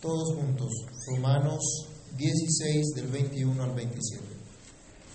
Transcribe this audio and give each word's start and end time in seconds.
todos 0.00 0.34
juntos, 0.34 0.72
Romanos 1.08 1.60
16 2.16 2.94
del 2.96 3.06
21 3.08 3.62
al 3.62 3.74
27. 3.74 4.24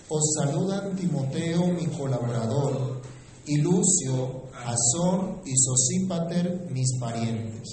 Os 0.10 0.24
saludan 0.38 0.96
Timoteo, 0.96 1.68
mi 1.68 1.88
colaborador, 1.88 3.02
y 3.48 3.58
Lucio, 3.58 4.44
Asón 4.54 5.42
y 5.46 5.54
Sosípater, 5.56 6.68
mis 6.72 7.00
parientes. 7.00 7.68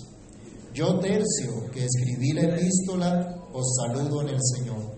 Yo, 0.72 0.98
Tercio, 1.00 1.70
que 1.70 1.84
escribí 1.84 2.32
la 2.32 2.42
epístola, 2.42 3.36
os 3.52 3.76
saludo 3.76 4.22
en 4.22 4.28
el 4.30 4.40
Señor. 4.40 4.96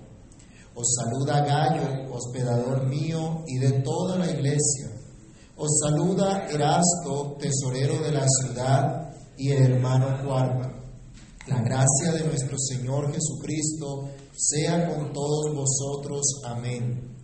Os 0.77 0.95
saluda 0.95 1.45
Gallo, 1.45 2.13
hospedador 2.13 2.87
mío 2.87 3.43
y 3.47 3.59
de 3.59 3.83
toda 3.83 4.19
la 4.19 4.31
iglesia. 4.31 4.91
Os 5.57 5.71
saluda 5.83 6.47
Erasto, 6.49 7.37
tesorero 7.39 8.01
de 8.03 8.13
la 8.13 8.27
ciudad, 8.29 9.15
y 9.37 9.51
el 9.51 9.73
hermano 9.73 10.25
Cuarto. 10.25 10.84
La 11.47 11.61
gracia 11.61 12.13
de 12.15 12.25
nuestro 12.25 12.57
Señor 12.59 13.13
Jesucristo 13.13 14.09
sea 14.35 14.89
con 14.89 15.13
todos 15.13 15.55
vosotros. 15.55 16.23
Amén. 16.47 17.19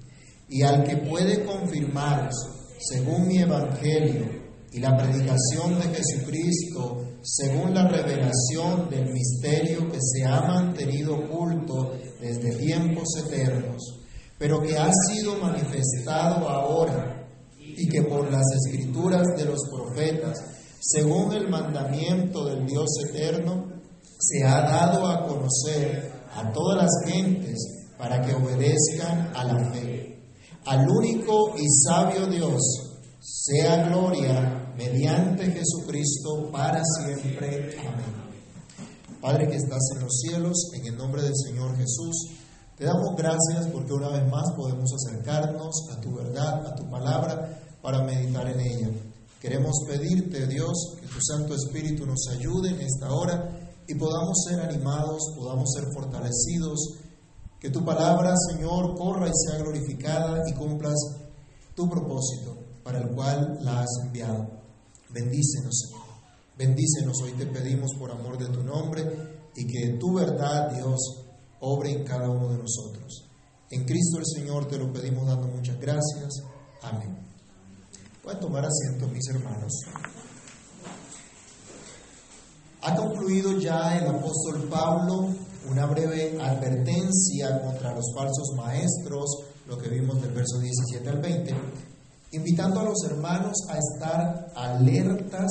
Y 0.46 0.60
al 0.60 0.84
que 0.84 0.98
puede 0.98 1.42
confirmaros, 1.42 2.34
según 2.78 3.28
mi 3.28 3.38
evangelio 3.38 4.26
y 4.72 4.80
la 4.80 4.94
predicación 4.94 5.78
de 5.78 5.94
Jesucristo, 5.94 6.98
según 7.22 7.72
la 7.72 7.88
revelación 7.88 8.90
del 8.90 9.10
misterio 9.10 9.90
que 9.90 9.98
se 9.98 10.26
ha 10.26 10.42
mantenido 10.42 11.14
oculto 11.14 11.92
desde 12.20 12.56
tiempos 12.56 13.08
eternos, 13.24 14.00
pero 14.38 14.60
que 14.60 14.76
ha 14.76 14.90
sido 15.08 15.38
manifestado 15.38 16.46
ahora 16.46 17.26
y 17.58 17.88
que 17.88 18.02
por 18.02 18.30
las 18.30 18.44
escrituras 18.54 19.26
de 19.34 19.46
los 19.46 19.60
profetas, 19.70 20.38
según 20.78 21.32
el 21.32 21.48
mandamiento 21.48 22.44
del 22.44 22.66
Dios 22.66 22.88
eterno, 23.08 23.79
se 24.20 24.44
ha 24.46 24.60
dado 24.60 25.06
a 25.06 25.26
conocer 25.26 26.12
a 26.34 26.52
todas 26.52 26.82
las 26.84 26.90
gentes 27.06 27.58
para 27.98 28.20
que 28.20 28.34
obedezcan 28.34 29.32
a 29.34 29.44
la 29.44 29.72
fe. 29.72 30.18
Al 30.66 30.86
único 30.88 31.54
y 31.56 31.66
sabio 31.86 32.26
Dios, 32.26 32.60
sea 33.20 33.88
gloria 33.88 34.72
mediante 34.76 35.50
Jesucristo 35.50 36.50
para 36.52 36.82
siempre. 36.84 37.76
Amén. 37.78 38.20
Padre 39.20 39.48
que 39.48 39.56
estás 39.56 39.82
en 39.94 40.02
los 40.02 40.20
cielos, 40.20 40.70
en 40.74 40.86
el 40.86 40.96
nombre 40.96 41.22
del 41.22 41.34
Señor 41.34 41.76
Jesús, 41.76 42.32
te 42.76 42.84
damos 42.84 43.14
gracias 43.16 43.66
porque 43.72 43.92
una 43.92 44.08
vez 44.08 44.26
más 44.30 44.52
podemos 44.56 44.90
acercarnos 44.94 45.88
a 45.92 46.00
tu 46.00 46.14
verdad, 46.14 46.66
a 46.66 46.74
tu 46.74 46.88
palabra, 46.90 47.60
para 47.82 48.02
meditar 48.02 48.48
en 48.48 48.60
ella. 48.60 48.88
Queremos 49.40 49.84
pedirte, 49.86 50.46
Dios, 50.46 50.96
que 51.00 51.06
tu 51.06 51.20
Santo 51.20 51.54
Espíritu 51.54 52.06
nos 52.06 52.28
ayude 52.30 52.70
en 52.70 52.80
esta 52.80 53.12
hora 53.12 53.59
y 53.90 53.94
podamos 53.96 54.44
ser 54.48 54.60
animados, 54.60 55.34
podamos 55.36 55.68
ser 55.74 55.84
fortalecidos, 55.92 56.98
que 57.58 57.70
tu 57.70 57.84
palabra, 57.84 58.34
Señor, 58.52 58.96
corra 58.96 59.26
y 59.26 59.32
sea 59.34 59.58
glorificada 59.58 60.48
y 60.48 60.54
cumplas 60.54 60.94
tu 61.74 61.90
propósito 61.90 62.56
para 62.84 63.00
el 63.00 63.10
cual 63.10 63.58
la 63.62 63.80
has 63.80 63.90
enviado. 64.04 64.48
Bendícenos, 65.10 65.76
Señor. 65.76 66.06
Bendícenos 66.56 67.20
hoy 67.22 67.32
te 67.32 67.46
pedimos 67.46 67.90
por 67.98 68.12
amor 68.12 68.38
de 68.38 68.46
tu 68.46 68.62
nombre 68.62 69.02
y 69.56 69.66
que 69.66 69.98
tu 69.98 70.14
verdad, 70.14 70.70
Dios, 70.72 71.00
obre 71.60 71.90
en 71.90 72.04
cada 72.04 72.30
uno 72.30 72.48
de 72.48 72.58
nosotros. 72.58 73.28
En 73.70 73.84
Cristo 73.84 74.18
el 74.18 74.26
Señor 74.26 74.68
te 74.68 74.78
lo 74.78 74.92
pedimos 74.92 75.26
dando 75.26 75.48
muchas 75.48 75.78
gracias. 75.80 76.42
Amén. 76.82 77.18
Voy 78.22 78.34
a 78.34 78.38
tomar 78.38 78.64
asiento, 78.64 79.08
mis 79.08 79.28
hermanos. 79.30 79.72
Ha 82.82 82.94
concluido 82.94 83.58
ya 83.58 83.98
el 83.98 84.06
apóstol 84.08 84.68
Pablo 84.70 85.28
una 85.70 85.84
breve 85.86 86.40
advertencia 86.40 87.60
contra 87.62 87.94
los 87.94 88.06
falsos 88.14 88.54
maestros, 88.56 89.28
lo 89.66 89.76
que 89.76 89.90
vimos 89.90 90.20
del 90.22 90.32
verso 90.32 90.58
17 90.58 91.08
al 91.08 91.20
20, 91.20 91.54
invitando 92.32 92.80
a 92.80 92.84
los 92.84 93.04
hermanos 93.04 93.52
a 93.68 93.78
estar 93.78 94.52
alertas 94.56 95.50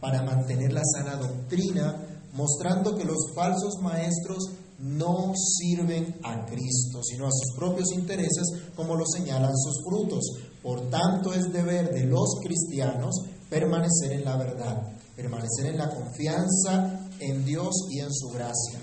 para 0.00 0.22
mantener 0.22 0.72
la 0.72 0.82
sana 0.84 1.16
doctrina, 1.16 1.96
mostrando 2.32 2.96
que 2.96 3.04
los 3.04 3.32
falsos 3.34 3.76
maestros 3.80 4.50
no 4.78 5.32
sirven 5.34 6.16
a 6.22 6.44
Cristo, 6.44 7.00
sino 7.02 7.26
a 7.26 7.30
sus 7.30 7.56
propios 7.56 7.92
intereses, 7.92 8.44
como 8.74 8.94
lo 8.94 9.06
señalan 9.06 9.56
sus 9.56 9.82
frutos. 9.84 10.22
Por 10.62 10.90
tanto, 10.90 11.32
es 11.32 11.50
deber 11.52 11.94
de 11.94 12.04
los 12.04 12.40
cristianos 12.42 13.14
permanecer 13.48 14.12
en 14.12 14.24
la 14.24 14.36
verdad, 14.36 14.82
permanecer 15.14 15.66
en 15.66 15.78
la 15.78 15.90
confianza 15.90 17.00
en 17.20 17.44
Dios 17.44 17.86
y 17.90 18.00
en 18.00 18.12
su 18.12 18.28
gracia. 18.28 18.80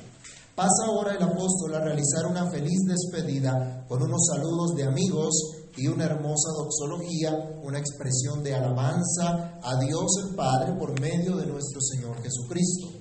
Pasa 0.55 0.85
ahora 0.85 1.15
el 1.15 1.23
apóstol 1.23 1.73
a 1.73 1.79
realizar 1.79 2.27
una 2.29 2.49
feliz 2.51 2.79
despedida 2.85 3.85
con 3.87 4.03
unos 4.03 4.21
saludos 4.31 4.75
de 4.75 4.83
amigos 4.83 5.63
y 5.75 5.87
una 5.87 6.05
hermosa 6.05 6.51
doxología, 6.55 7.59
una 7.63 7.79
expresión 7.79 8.43
de 8.43 8.53
alabanza 8.53 9.59
a 9.63 9.79
Dios 9.79 10.05
el 10.23 10.35
Padre 10.35 10.73
por 10.73 10.99
medio 10.99 11.35
de 11.37 11.47
nuestro 11.47 11.81
Señor 11.81 12.21
Jesucristo. 12.21 12.91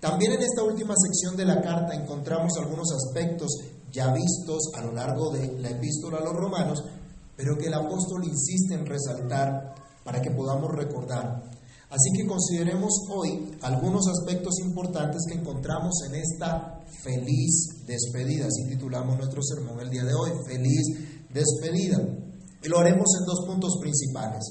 También 0.00 0.32
en 0.32 0.42
esta 0.42 0.62
última 0.62 0.94
sección 0.96 1.34
de 1.36 1.46
la 1.46 1.62
carta 1.62 1.94
encontramos 1.94 2.52
algunos 2.58 2.88
aspectos 2.92 3.56
ya 3.90 4.12
vistos 4.12 4.70
a 4.76 4.82
lo 4.82 4.92
largo 4.92 5.30
de 5.30 5.58
la 5.60 5.70
epístola 5.70 6.18
a 6.18 6.24
los 6.24 6.34
romanos, 6.34 6.84
pero 7.36 7.56
que 7.56 7.68
el 7.68 7.74
apóstol 7.74 8.22
insiste 8.24 8.74
en 8.74 8.84
resaltar 8.84 9.74
para 10.08 10.22
que 10.22 10.30
podamos 10.30 10.72
recordar. 10.72 11.42
Así 11.90 12.10
que 12.16 12.26
consideremos 12.26 12.90
hoy 13.10 13.58
algunos 13.60 14.06
aspectos 14.08 14.58
importantes 14.60 15.20
que 15.28 15.38
encontramos 15.38 15.92
en 16.08 16.14
esta 16.14 16.82
feliz 17.04 17.84
despedida. 17.86 18.46
Así 18.46 18.70
titulamos 18.70 19.18
nuestro 19.18 19.42
sermón 19.42 19.80
el 19.80 19.90
día 19.90 20.04
de 20.04 20.14
hoy, 20.14 20.30
feliz 20.46 20.80
despedida. 21.28 21.98
Y 22.62 22.68
lo 22.68 22.78
haremos 22.78 23.06
en 23.20 23.26
dos 23.26 23.44
puntos 23.46 23.76
principales. 23.82 24.44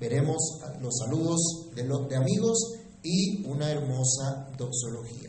Veremos 0.00 0.38
los 0.80 0.96
saludos 0.96 1.68
de, 1.74 1.84
los, 1.84 2.08
de 2.08 2.16
amigos 2.16 2.58
y 3.02 3.44
una 3.44 3.70
hermosa 3.70 4.48
doxología. 4.56 5.28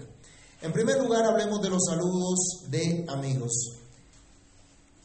En 0.61 0.71
primer 0.71 1.03
lugar, 1.03 1.25
hablemos 1.25 1.61
de 1.61 1.69
los 1.69 1.83
saludos 1.83 2.39
de 2.69 3.05
amigos. 3.09 3.51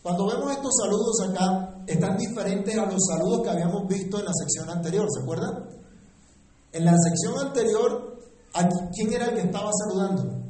Cuando 0.01 0.29
vemos 0.29 0.53
estos 0.53 0.73
saludos 0.81 1.21
acá, 1.29 1.74
están 1.87 2.17
diferentes 2.17 2.77
a 2.79 2.87
los 2.87 3.01
saludos 3.07 3.43
que 3.43 3.51
habíamos 3.51 3.87
visto 3.89 4.19
en 4.19 4.25
la 4.25 4.33
sección 4.33 4.71
anterior, 4.71 5.07
¿se 5.11 5.23
acuerdan? 5.23 5.69
En 6.73 6.85
la 6.85 6.95
sección 6.99 7.39
anterior, 7.39 8.19
¿quién 8.95 9.13
era 9.13 9.27
el 9.27 9.35
que 9.35 9.43
estaba 9.43 9.71
saludando? 9.73 10.45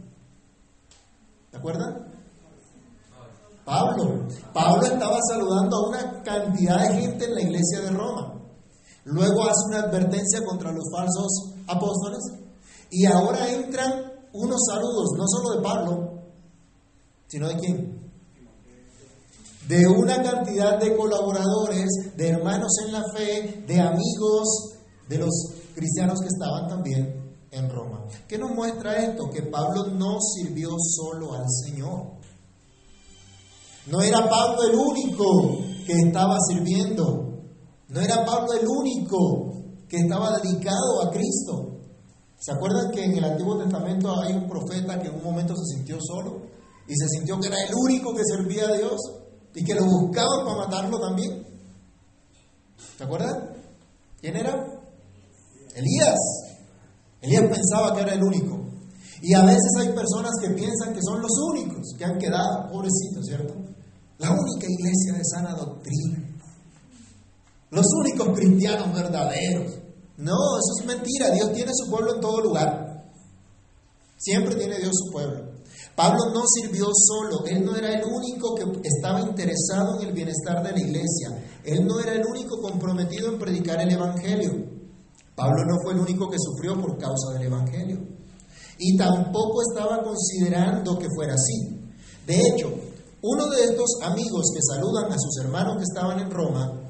¿Se 1.50 1.56
acuerdan? 1.56 2.14
Pablo. 3.64 4.26
Pablo 4.52 4.86
estaba 4.86 5.18
saludando 5.28 5.76
a 5.76 5.88
una 5.88 6.22
cantidad 6.22 6.80
de 6.80 7.00
gente 7.00 7.24
en 7.24 7.34
la 7.34 7.42
iglesia 7.42 7.80
de 7.80 7.90
Roma. 7.90 8.34
Luego 9.04 9.42
hace 9.42 9.68
una 9.68 9.80
advertencia 9.80 10.40
contra 10.46 10.72
los 10.72 10.84
falsos 10.92 11.54
apóstoles. 11.66 12.20
Y 12.90 13.06
ahora 13.06 13.50
entran 13.50 14.12
unos 14.32 14.60
saludos, 14.68 15.10
no 15.16 15.24
solo 15.26 15.56
de 15.56 15.62
Pablo, 15.62 16.22
sino 17.26 17.48
de 17.48 17.56
quién? 17.56 17.93
De 19.68 19.86
una 19.86 20.22
cantidad 20.22 20.78
de 20.78 20.94
colaboradores, 20.94 21.88
de 22.16 22.28
hermanos 22.28 22.72
en 22.86 22.92
la 22.92 23.02
fe, 23.14 23.64
de 23.66 23.80
amigos, 23.80 24.74
de 25.08 25.18
los 25.18 25.32
cristianos 25.74 26.20
que 26.20 26.28
estaban 26.28 26.68
también 26.68 27.24
en 27.50 27.70
Roma. 27.70 28.04
¿Qué 28.28 28.36
nos 28.36 28.50
muestra 28.50 28.96
esto? 28.96 29.30
Que 29.30 29.42
Pablo 29.42 29.86
no 29.86 30.18
sirvió 30.20 30.70
solo 30.78 31.34
al 31.34 31.46
Señor. 31.48 32.14
No 33.86 34.00
era 34.00 34.28
Pablo 34.28 34.62
el 34.70 34.76
único 34.76 35.58
que 35.86 35.92
estaba 35.92 36.38
sirviendo. 36.48 37.34
No 37.88 38.00
era 38.00 38.24
Pablo 38.24 38.52
el 38.60 38.66
único 38.66 39.52
que 39.88 39.98
estaba 39.98 40.38
dedicado 40.38 41.02
a 41.02 41.10
Cristo. 41.10 41.80
¿Se 42.38 42.52
acuerdan 42.52 42.90
que 42.90 43.04
en 43.04 43.16
el 43.16 43.24
Antiguo 43.24 43.56
Testamento 43.56 44.20
hay 44.20 44.34
un 44.34 44.48
profeta 44.48 45.00
que 45.00 45.08
en 45.08 45.14
un 45.14 45.22
momento 45.22 45.54
se 45.56 45.76
sintió 45.76 45.98
solo 46.00 46.42
y 46.86 46.94
se 46.94 47.08
sintió 47.08 47.38
que 47.40 47.48
era 47.48 47.56
el 47.62 47.74
único 47.74 48.14
que 48.14 48.22
servía 48.24 48.68
a 48.68 48.72
Dios 48.72 49.00
y 49.54 49.64
que 49.64 49.74
lo 49.74 49.84
buscaban 49.84 50.44
para 50.44 50.56
matarlo 50.58 50.98
también? 51.00 51.46
¿Se 52.98 53.04
acuerdan? 53.04 53.50
¿Quién 54.20 54.36
era? 54.36 54.66
Elías. 55.74 56.18
Elías 57.20 57.42
pensaba 57.42 57.94
que 57.94 58.02
era 58.02 58.14
el 58.14 58.22
único. 58.22 58.60
Y 59.22 59.34
a 59.34 59.42
veces 59.42 59.70
hay 59.80 59.88
personas 59.92 60.32
que 60.40 60.50
piensan 60.50 60.92
que 60.92 61.00
son 61.02 61.22
los 61.22 61.30
únicos 61.50 61.94
que 61.96 62.04
han 62.04 62.18
quedado, 62.18 62.68
pobrecitos, 62.70 63.24
¿cierto? 63.26 63.54
La 64.18 64.30
única 64.30 64.66
iglesia 64.68 65.14
de 65.14 65.24
sana 65.24 65.54
doctrina. 65.54 66.34
Los 67.70 67.86
únicos 68.00 68.28
cristianos 68.36 68.94
verdaderos. 68.94 69.72
No, 70.18 70.36
eso 70.58 70.80
es 70.80 70.86
mentira. 70.86 71.30
Dios 71.30 71.52
tiene 71.52 71.72
su 71.74 71.90
pueblo 71.90 72.14
en 72.14 72.20
todo 72.20 72.40
lugar. 72.40 73.10
Siempre 74.16 74.54
tiene 74.54 74.78
Dios 74.78 74.92
su 74.94 75.10
pueblo. 75.10 75.53
Pablo 75.96 76.30
no 76.32 76.42
sirvió 76.46 76.86
solo, 76.92 77.44
él 77.46 77.64
no 77.64 77.76
era 77.76 77.92
el 77.92 78.04
único 78.04 78.54
que 78.54 78.64
estaba 78.82 79.20
interesado 79.20 80.00
en 80.00 80.08
el 80.08 80.12
bienestar 80.12 80.62
de 80.62 80.72
la 80.72 80.80
iglesia, 80.80 81.60
él 81.64 81.86
no 81.86 82.00
era 82.00 82.14
el 82.14 82.26
único 82.26 82.60
comprometido 82.60 83.28
en 83.32 83.38
predicar 83.38 83.80
el 83.80 83.92
Evangelio. 83.92 84.52
Pablo 85.36 85.64
no 85.66 85.76
fue 85.82 85.94
el 85.94 86.00
único 86.00 86.28
que 86.28 86.38
sufrió 86.38 86.80
por 86.80 86.98
causa 86.98 87.32
del 87.34 87.46
Evangelio. 87.46 88.14
y 88.76 88.96
tampoco 88.96 89.60
estaba 89.70 90.02
considerando 90.02 90.98
que 90.98 91.06
fuera 91.14 91.34
así. 91.34 91.78
De 92.26 92.34
hecho, 92.34 92.74
uno 93.22 93.46
de 93.50 93.64
estos 93.64 94.00
amigos 94.02 94.50
que 94.52 94.60
saludan 94.60 95.12
a 95.12 95.16
sus 95.16 95.38
hermanos 95.38 95.76
que 95.76 95.84
estaban 95.84 96.18
en 96.18 96.30
Roma 96.30 96.84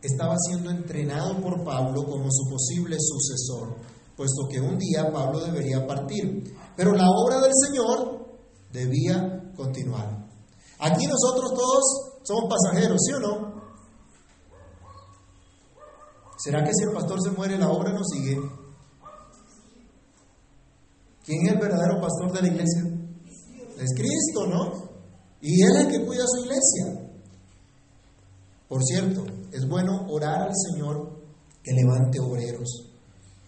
estaba 0.00 0.34
siendo 0.38 0.70
entrenado 0.70 1.40
por 1.40 1.62
Pablo 1.62 2.04
como 2.04 2.28
su 2.30 2.50
posible 2.50 2.96
sucesor, 2.98 3.76
puesto 4.16 4.48
que 4.48 4.60
un 4.60 4.78
día 4.78 5.10
Pablo 5.12 5.40
debería 5.40 5.86
partir. 5.86 6.54
Pero 6.76 6.92
la 6.92 7.08
obra 7.08 7.40
del 7.40 7.52
Señor 7.66 8.26
debía 8.72 9.52
continuar. 9.56 10.26
Aquí 10.78 11.06
nosotros 11.06 11.52
todos 11.54 11.84
somos 12.22 12.44
pasajeros, 12.50 12.98
¿sí 13.04 13.12
o 13.12 13.20
no? 13.20 13.54
¿Será 16.38 16.62
que 16.64 16.70
si 16.74 16.84
el 16.84 16.92
pastor 16.92 17.18
se 17.22 17.30
muere 17.30 17.58
la 17.58 17.70
obra 17.70 17.92
no 17.92 18.04
sigue? 18.04 18.36
¿Quién 21.24 21.46
es 21.46 21.52
el 21.52 21.58
verdadero 21.58 22.00
pastor 22.00 22.32
de 22.32 22.42
la 22.42 22.48
iglesia? 22.48 22.82
Es 23.78 23.94
Cristo, 23.96 24.46
¿no? 24.46 24.90
Y 25.40 25.62
Él 25.62 25.76
es 25.76 25.84
el 25.84 25.90
que 25.90 26.06
cuida 26.06 26.24
su 26.26 26.44
iglesia. 26.44 27.10
Por 28.68 28.82
cierto, 28.82 29.24
es 29.52 29.66
bueno 29.68 30.06
orar 30.08 30.42
al 30.42 30.54
Señor 30.54 31.18
que 31.62 31.72
levante 31.72 32.20
obreros 32.20 32.93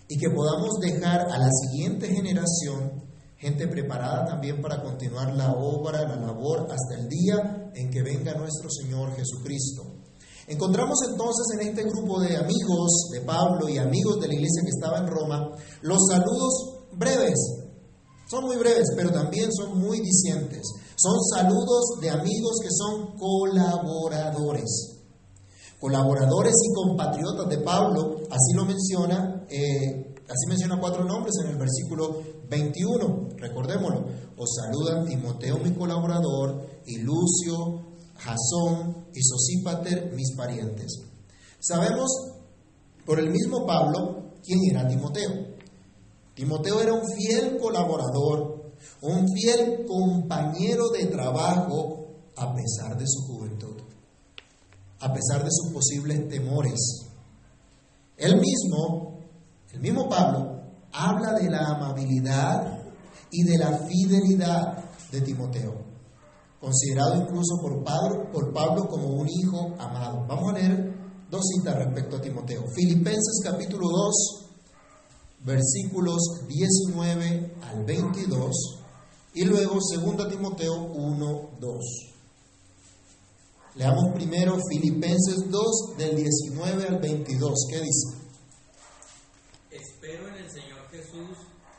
y 0.09 0.19
que 0.19 0.31
podamos 0.31 0.79
dejar 0.81 1.29
a 1.31 1.39
la 1.39 1.51
siguiente 1.51 2.09
generación 2.09 3.05
gente 3.37 3.69
preparada 3.69 4.25
también 4.25 4.63
para 4.63 4.83
continuar 4.83 5.35
la 5.35 5.53
obra, 5.53 6.09
la 6.09 6.17
labor 6.17 6.69
hasta 6.71 6.95
el 7.01 7.09
día 7.09 7.71
en 7.75 7.91
que 7.91 8.03
venga 8.03 8.35
nuestro 8.35 8.71
Señor 8.71 9.15
Jesucristo. 9.15 9.83
Encontramos 10.47 10.99
entonces 11.09 11.47
en 11.55 11.69
este 11.69 11.83
grupo 11.85 12.21
de 12.21 12.37
amigos 12.37 13.09
de 13.13 13.21
Pablo 13.23 13.69
y 13.69 13.79
amigos 13.79 14.21
de 14.21 14.29
la 14.29 14.35
iglesia 14.35 14.63
que 14.63 14.71
estaba 14.71 14.99
en 14.99 15.09
Roma 15.09 15.51
los 15.83 15.99
saludos 16.09 16.87
breves. 16.93 17.39
Son 18.29 18.45
muy 18.45 18.57
breves, 18.57 18.89
pero 18.97 19.11
también 19.11 19.53
son 19.53 19.79
muy 19.79 20.01
dicientes. 20.01 20.63
Son 20.97 21.17
saludos 21.35 21.99
de 22.01 22.11
amigos 22.11 22.57
que 22.63 22.71
son 22.71 23.17
colaboradores 23.19 24.97
colaboradores 25.81 26.55
y 26.65 26.73
compatriotas 26.73 27.49
de 27.49 27.59
Pablo, 27.59 28.17
así 28.31 28.55
lo 28.55 28.65
menciona, 28.65 29.36
eh, 29.51 30.15
así 30.29 30.47
menciona 30.49 30.79
cuatro 30.79 31.05
nombres 31.05 31.35
en 31.43 31.51
el 31.51 31.57
versículo 31.57 32.23
21, 32.49 33.29
recordémoslo, 33.37 34.07
os 34.37 34.55
saludan 34.55 35.07
Timoteo 35.07 35.59
mi 35.59 35.73
colaborador, 35.73 36.67
y 36.87 36.99
Lucio, 36.99 37.83
Jasón 38.17 39.07
y 39.13 39.23
Sosípater 39.23 40.13
mis 40.15 40.35
parientes. 40.37 41.01
Sabemos 41.61 42.11
por 43.05 43.19
el 43.19 43.31
mismo 43.31 43.67
Pablo 43.67 44.33
quién 44.45 44.59
era 44.71 44.89
Timoteo. 44.89 45.57
Timoteo 46.35 46.81
era 46.81 46.93
un 46.93 47.03
fiel 47.17 47.59
colaborador, 47.59 48.73
un 49.03 49.27
fiel 49.33 49.85
compañero 49.87 50.89
de 50.91 51.07
trabajo 51.07 52.07
a 52.37 52.55
pesar 52.55 52.97
de 52.99 53.07
su 53.07 53.23
juventud 53.27 53.87
a 55.01 55.13
pesar 55.13 55.45
de 55.45 55.51
sus 55.51 55.73
posibles 55.73 56.29
temores. 56.29 56.81
Él 58.17 58.41
mismo, 58.41 59.16
el 59.77 59.83
mismo 59.83 60.09
Pablo, 60.09 60.63
habla 60.91 61.35
de 61.35 61.51
la 61.51 61.69
amabilidad 61.69 62.83
y 63.31 63.45
de 63.45 63.59
la 63.59 63.79
fidelidad 63.87 64.85
de 65.13 65.21
Timoteo, 65.21 65.75
considerado 66.59 67.17
incluso 67.17 67.59
por 67.61 67.85
Pablo, 67.85 68.31
por 68.33 68.55
Pablo 68.55 68.89
como 68.89 69.09
un 69.09 69.29
hijo 69.29 69.75
amado. 69.79 70.25
Vamos 70.27 70.55
a 70.55 70.59
leer 70.59 70.95
dos 71.31 71.43
citas 71.55 71.77
respecto 71.77 72.17
a 72.17 72.21
Timoteo. 72.23 72.65
Filipenses 72.75 73.43
capítulo 73.45 73.87
2, 73.91 74.47
versículos 75.45 76.47
19 76.49 77.55
al 77.63 77.85
22 77.85 78.51
y 79.35 79.45
luego 79.45 79.75
2 79.75 80.29
Timoteo 80.31 80.75
1, 80.75 81.51
2. 81.61 81.85
Leamos 83.75 84.15
primero 84.15 84.57
Filipenses 84.71 85.51
2 85.51 85.99
del 85.99 86.17
19 86.17 86.89
al 86.89 86.99
22. 86.99 87.67
¿Qué 87.69 87.81
dice? 87.83 88.27
Espero 89.71 90.29
en 90.29 90.35
el 90.37 90.51
Señor 90.51 90.89
Jesús 90.91 91.37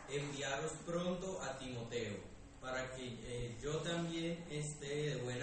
enviaros 0.10 0.74
pronto 0.86 1.42
a 1.42 1.58
Timoteo, 1.58 2.18
para 2.62 2.94
que 2.96 3.08
eh, 3.08 3.58
yo 3.62 3.78
también 3.78 4.46
esté 4.52 5.16
de 5.16 5.24
buen 5.24 5.42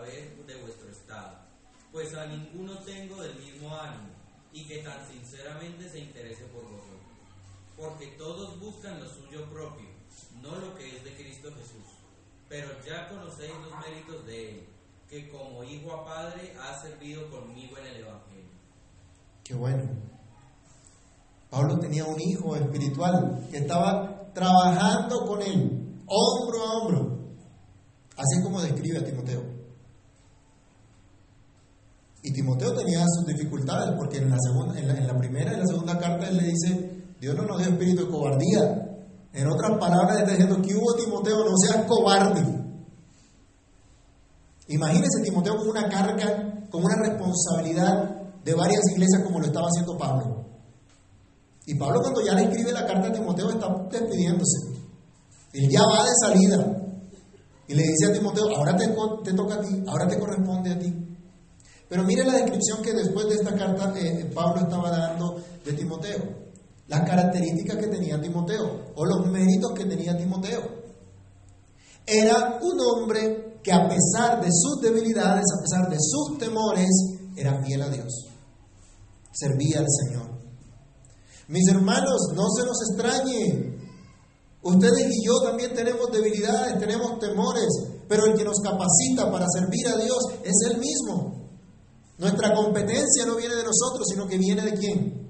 de 0.00 0.62
vuestro 0.62 0.88
estado, 0.90 1.38
pues 1.92 2.14
a 2.14 2.26
ninguno 2.26 2.78
tengo 2.80 3.22
del 3.22 3.38
mismo 3.38 3.74
ánimo, 3.74 4.10
y 4.52 4.64
que 4.66 4.78
tan 4.78 5.06
sinceramente 5.06 5.88
se 5.88 6.00
interese 6.00 6.44
por 6.46 6.62
vosotros, 6.62 7.00
porque 7.76 8.06
todos 8.18 8.58
buscan 8.58 9.00
lo 9.00 9.08
suyo 9.08 9.48
propio, 9.50 9.88
no 10.40 10.56
lo 10.56 10.74
que 10.74 10.96
es 10.96 11.04
de 11.04 11.14
Cristo 11.14 11.50
Jesús, 11.50 11.86
pero 12.48 12.68
ya 12.84 13.08
conocéis 13.08 13.52
los 13.62 13.78
méritos 13.80 14.26
de 14.26 14.50
él 14.50 14.66
que 15.08 15.28
como 15.30 15.62
hijo 15.62 15.92
a 15.92 16.04
padre 16.06 16.54
ha 16.58 16.80
servido 16.80 17.30
conmigo 17.30 17.76
en 17.76 17.86
el 17.86 17.96
Evangelio. 17.96 18.50
Qué 19.44 19.54
bueno. 19.54 19.82
Pablo 21.50 21.78
tenía 21.80 22.06
un 22.06 22.18
hijo 22.18 22.56
espiritual 22.56 23.46
que 23.50 23.58
estaba 23.58 24.32
trabajando 24.32 25.26
con 25.26 25.42
él, 25.42 25.98
hombro 26.06 26.62
a 26.62 26.72
hombro, 26.72 27.18
así 28.16 28.42
como 28.42 28.62
describe 28.62 29.00
a 29.00 29.04
Timoteo. 29.04 29.61
Timoteo 32.32 32.74
tenía 32.74 33.04
sus 33.06 33.26
dificultades, 33.26 33.94
porque 33.96 34.18
en 34.18 34.30
la, 34.30 34.36
segunda, 34.38 34.78
en 34.78 35.06
la, 35.06 35.16
primera 35.16 35.52
y 35.52 35.56
la 35.58 35.66
segunda 35.66 35.98
carta 35.98 36.28
él 36.28 36.36
le 36.36 36.44
dice, 36.44 37.04
Dios 37.20 37.34
no 37.36 37.44
nos 37.44 37.58
dio 37.58 37.68
espíritu 37.68 38.04
de 38.04 38.10
cobardía. 38.10 38.88
En 39.32 39.46
otras 39.48 39.78
palabras, 39.78 40.18
está 40.18 40.30
diciendo 40.30 40.60
que 40.60 40.74
hubo 40.74 40.94
Timoteo, 40.94 41.44
no 41.44 41.56
seas 41.56 41.86
cobarde. 41.86 42.42
Imagínese 44.68 45.22
Timoteo 45.22 45.56
con 45.56 45.68
una 45.68 45.88
carga, 45.88 46.66
con 46.70 46.84
una 46.84 46.96
responsabilidad 46.96 48.22
de 48.44 48.54
varias 48.54 48.80
iglesias 48.92 49.22
como 49.24 49.40
lo 49.40 49.46
estaba 49.46 49.66
haciendo 49.66 49.96
Pablo. 49.96 50.44
Y 51.66 51.74
Pablo 51.74 52.00
cuando 52.00 52.20
ya 52.24 52.34
le 52.34 52.44
escribe 52.44 52.72
la 52.72 52.86
carta 52.86 53.08
a 53.08 53.12
Timoteo 53.12 53.50
está 53.50 53.68
despidiéndose. 53.90 54.72
Él 55.52 55.68
ya 55.70 55.82
va 55.82 56.04
de 56.04 56.10
salida. 56.20 56.78
Y 57.68 57.74
le 57.74 57.82
dice 57.82 58.06
a 58.10 58.12
Timoteo, 58.12 58.44
ahora 58.56 58.76
te 58.76 59.32
toca 59.32 59.54
a 59.54 59.60
ti, 59.60 59.82
ahora 59.86 60.08
te 60.08 60.18
corresponde 60.18 60.72
a 60.72 60.78
ti. 60.78 61.11
Pero 61.92 62.04
mire 62.04 62.24
la 62.24 62.38
descripción 62.38 62.80
que 62.82 62.94
después 62.94 63.28
de 63.28 63.34
esta 63.34 63.54
carta 63.54 63.92
eh, 64.00 64.24
Pablo 64.34 64.62
estaba 64.62 64.88
dando 64.88 65.44
de 65.62 65.74
Timoteo. 65.74 66.22
Las 66.88 67.02
características 67.02 67.76
que 67.76 67.88
tenía 67.88 68.18
Timoteo 68.18 68.94
o 68.96 69.04
los 69.04 69.26
méritos 69.26 69.72
que 69.72 69.84
tenía 69.84 70.16
Timoteo. 70.16 70.62
Era 72.06 72.58
un 72.62 72.80
hombre 72.80 73.58
que 73.62 73.70
a 73.74 73.86
pesar 73.86 74.40
de 74.40 74.48
sus 74.50 74.80
debilidades, 74.80 75.44
a 75.54 75.60
pesar 75.60 75.90
de 75.90 75.98
sus 76.00 76.38
temores, 76.38 76.88
era 77.36 77.62
fiel 77.62 77.82
a 77.82 77.90
Dios. 77.90 78.26
Servía 79.30 79.80
al 79.80 79.86
Señor. 79.86 80.30
Mis 81.48 81.68
hermanos, 81.68 82.32
no 82.34 82.48
se 82.56 82.64
nos 82.64 82.78
extrañe. 82.88 83.76
Ustedes 84.62 85.08
y 85.10 85.26
yo 85.26 85.42
también 85.42 85.74
tenemos 85.74 86.10
debilidades, 86.10 86.78
tenemos 86.78 87.18
temores, 87.18 87.68
pero 88.08 88.24
el 88.24 88.34
que 88.34 88.44
nos 88.44 88.60
capacita 88.62 89.30
para 89.30 89.44
servir 89.46 89.88
a 89.88 90.02
Dios 90.02 90.20
es 90.42 90.54
Él 90.70 90.78
mismo. 90.78 91.42
Nuestra 92.22 92.54
competencia 92.54 93.26
no 93.26 93.34
viene 93.34 93.56
de 93.56 93.64
nosotros, 93.64 94.06
sino 94.08 94.28
que 94.28 94.38
viene 94.38 94.62
de 94.62 94.74
quién? 94.74 95.28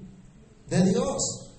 De 0.69 0.83
Dios. 0.83 1.49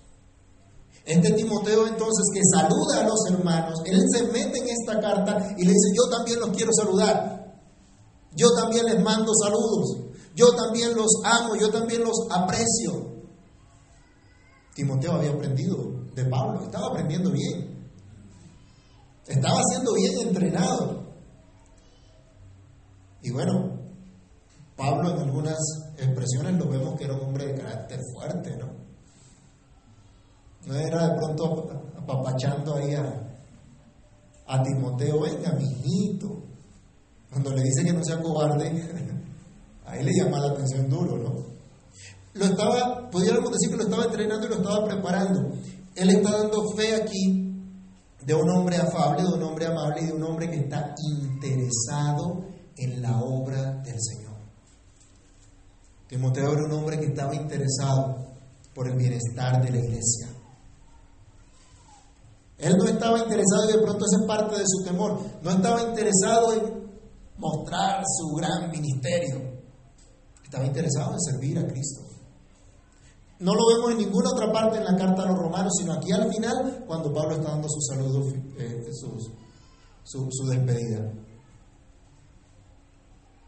Este 1.04 1.32
Timoteo 1.32 1.88
entonces 1.88 2.24
que 2.32 2.40
saluda 2.54 3.00
a 3.00 3.08
los 3.08 3.18
hermanos, 3.28 3.80
él 3.84 4.00
se 4.12 4.22
mete 4.28 4.58
en 4.60 4.68
esta 4.68 5.00
carta 5.00 5.54
y 5.58 5.64
le 5.64 5.72
dice, 5.72 5.88
yo 5.92 6.08
también 6.08 6.38
los 6.38 6.50
quiero 6.50 6.70
saludar, 6.72 7.58
yo 8.36 8.46
también 8.54 8.86
les 8.86 9.02
mando 9.02 9.32
saludos, 9.34 10.14
yo 10.36 10.54
también 10.54 10.94
los 10.94 11.10
amo, 11.24 11.56
yo 11.56 11.68
también 11.68 12.04
los 12.04 12.16
aprecio. 12.30 13.24
Timoteo 14.76 15.14
había 15.14 15.32
aprendido 15.32 15.76
de 16.14 16.24
Pablo, 16.26 16.62
estaba 16.62 16.86
aprendiendo 16.90 17.32
bien, 17.32 17.90
estaba 19.26 19.60
siendo 19.68 19.94
bien 19.94 20.28
entrenado. 20.28 21.02
Y 23.20 23.30
bueno, 23.30 23.73
Pablo 24.76 25.10
en 25.10 25.18
algunas 25.18 25.56
expresiones 25.96 26.54
lo 26.58 26.68
vemos 26.68 26.98
que 26.98 27.04
era 27.04 27.14
un 27.14 27.26
hombre 27.26 27.46
de 27.46 27.60
carácter 27.60 28.00
fuerte, 28.12 28.56
¿no? 28.56 28.66
No 30.66 30.74
era 30.74 31.08
de 31.08 31.16
pronto 31.16 31.70
apapachando 31.96 32.74
ahí 32.74 32.94
a, 32.94 34.62
Timoteo, 34.62 35.20
venga, 35.20 35.52
mijito. 35.52 36.42
Cuando 37.30 37.52
le 37.52 37.62
dice 37.62 37.84
que 37.84 37.92
no 37.92 38.04
sea 38.04 38.20
cobarde, 38.20 38.70
ahí 39.86 40.04
le 40.04 40.12
llama 40.12 40.38
la 40.38 40.52
atención 40.52 40.88
duro, 40.88 41.18
¿no? 41.18 41.54
Lo 42.34 42.44
estaba, 42.46 43.10
pudiéramos 43.10 43.52
decir 43.52 43.70
que 43.70 43.76
lo 43.76 43.84
estaba 43.84 44.04
entrenando 44.04 44.46
y 44.46 44.50
lo 44.50 44.56
estaba 44.56 44.84
preparando. 44.86 45.52
Él 45.94 46.10
está 46.10 46.32
dando 46.32 46.70
fe 46.76 46.96
aquí 46.96 47.44
de 48.24 48.34
un 48.34 48.50
hombre 48.50 48.76
afable, 48.76 49.22
de 49.22 49.28
un 49.28 49.42
hombre 49.42 49.66
amable 49.66 50.02
y 50.02 50.06
de 50.06 50.12
un 50.12 50.22
hombre 50.24 50.50
que 50.50 50.56
está 50.56 50.94
interesado 50.98 52.44
en 52.76 53.02
la 53.02 53.20
obra 53.20 53.74
del 53.82 53.96
Señor. 54.00 54.23
Timoteo 56.14 56.52
era 56.52 56.62
un 56.62 56.72
hombre 56.72 57.00
que 57.00 57.06
estaba 57.06 57.34
interesado 57.34 58.14
por 58.72 58.86
el 58.86 58.96
bienestar 58.96 59.60
de 59.60 59.68
la 59.68 59.78
iglesia. 59.78 60.28
Él 62.56 62.76
no 62.78 62.84
estaba 62.84 63.18
interesado, 63.18 63.68
y 63.68 63.72
de 63.72 63.78
pronto 63.82 64.04
esa 64.06 64.20
es 64.20 64.28
parte 64.28 64.56
de 64.56 64.64
su 64.64 64.84
temor, 64.84 65.20
no 65.42 65.50
estaba 65.50 65.82
interesado 65.82 66.52
en 66.52 66.88
mostrar 67.36 68.04
su 68.06 68.36
gran 68.36 68.70
ministerio. 68.70 69.60
Estaba 70.44 70.64
interesado 70.64 71.14
en 71.14 71.20
servir 71.20 71.58
a 71.58 71.66
Cristo. 71.66 72.02
No 73.40 73.52
lo 73.52 73.66
vemos 73.74 73.90
en 73.90 73.98
ninguna 74.06 74.30
otra 74.30 74.52
parte 74.52 74.78
en 74.78 74.84
la 74.84 74.96
carta 74.96 75.24
a 75.24 75.26
los 75.26 75.38
romanos, 75.40 75.72
sino 75.76 75.94
aquí 75.94 76.12
al 76.12 76.32
final, 76.32 76.84
cuando 76.86 77.12
Pablo 77.12 77.34
está 77.34 77.50
dando 77.50 77.68
su 77.68 77.80
saludo, 77.80 78.32
eh, 78.56 78.88
su, 78.92 80.30
su 80.30 80.46
despedida. 80.46 81.12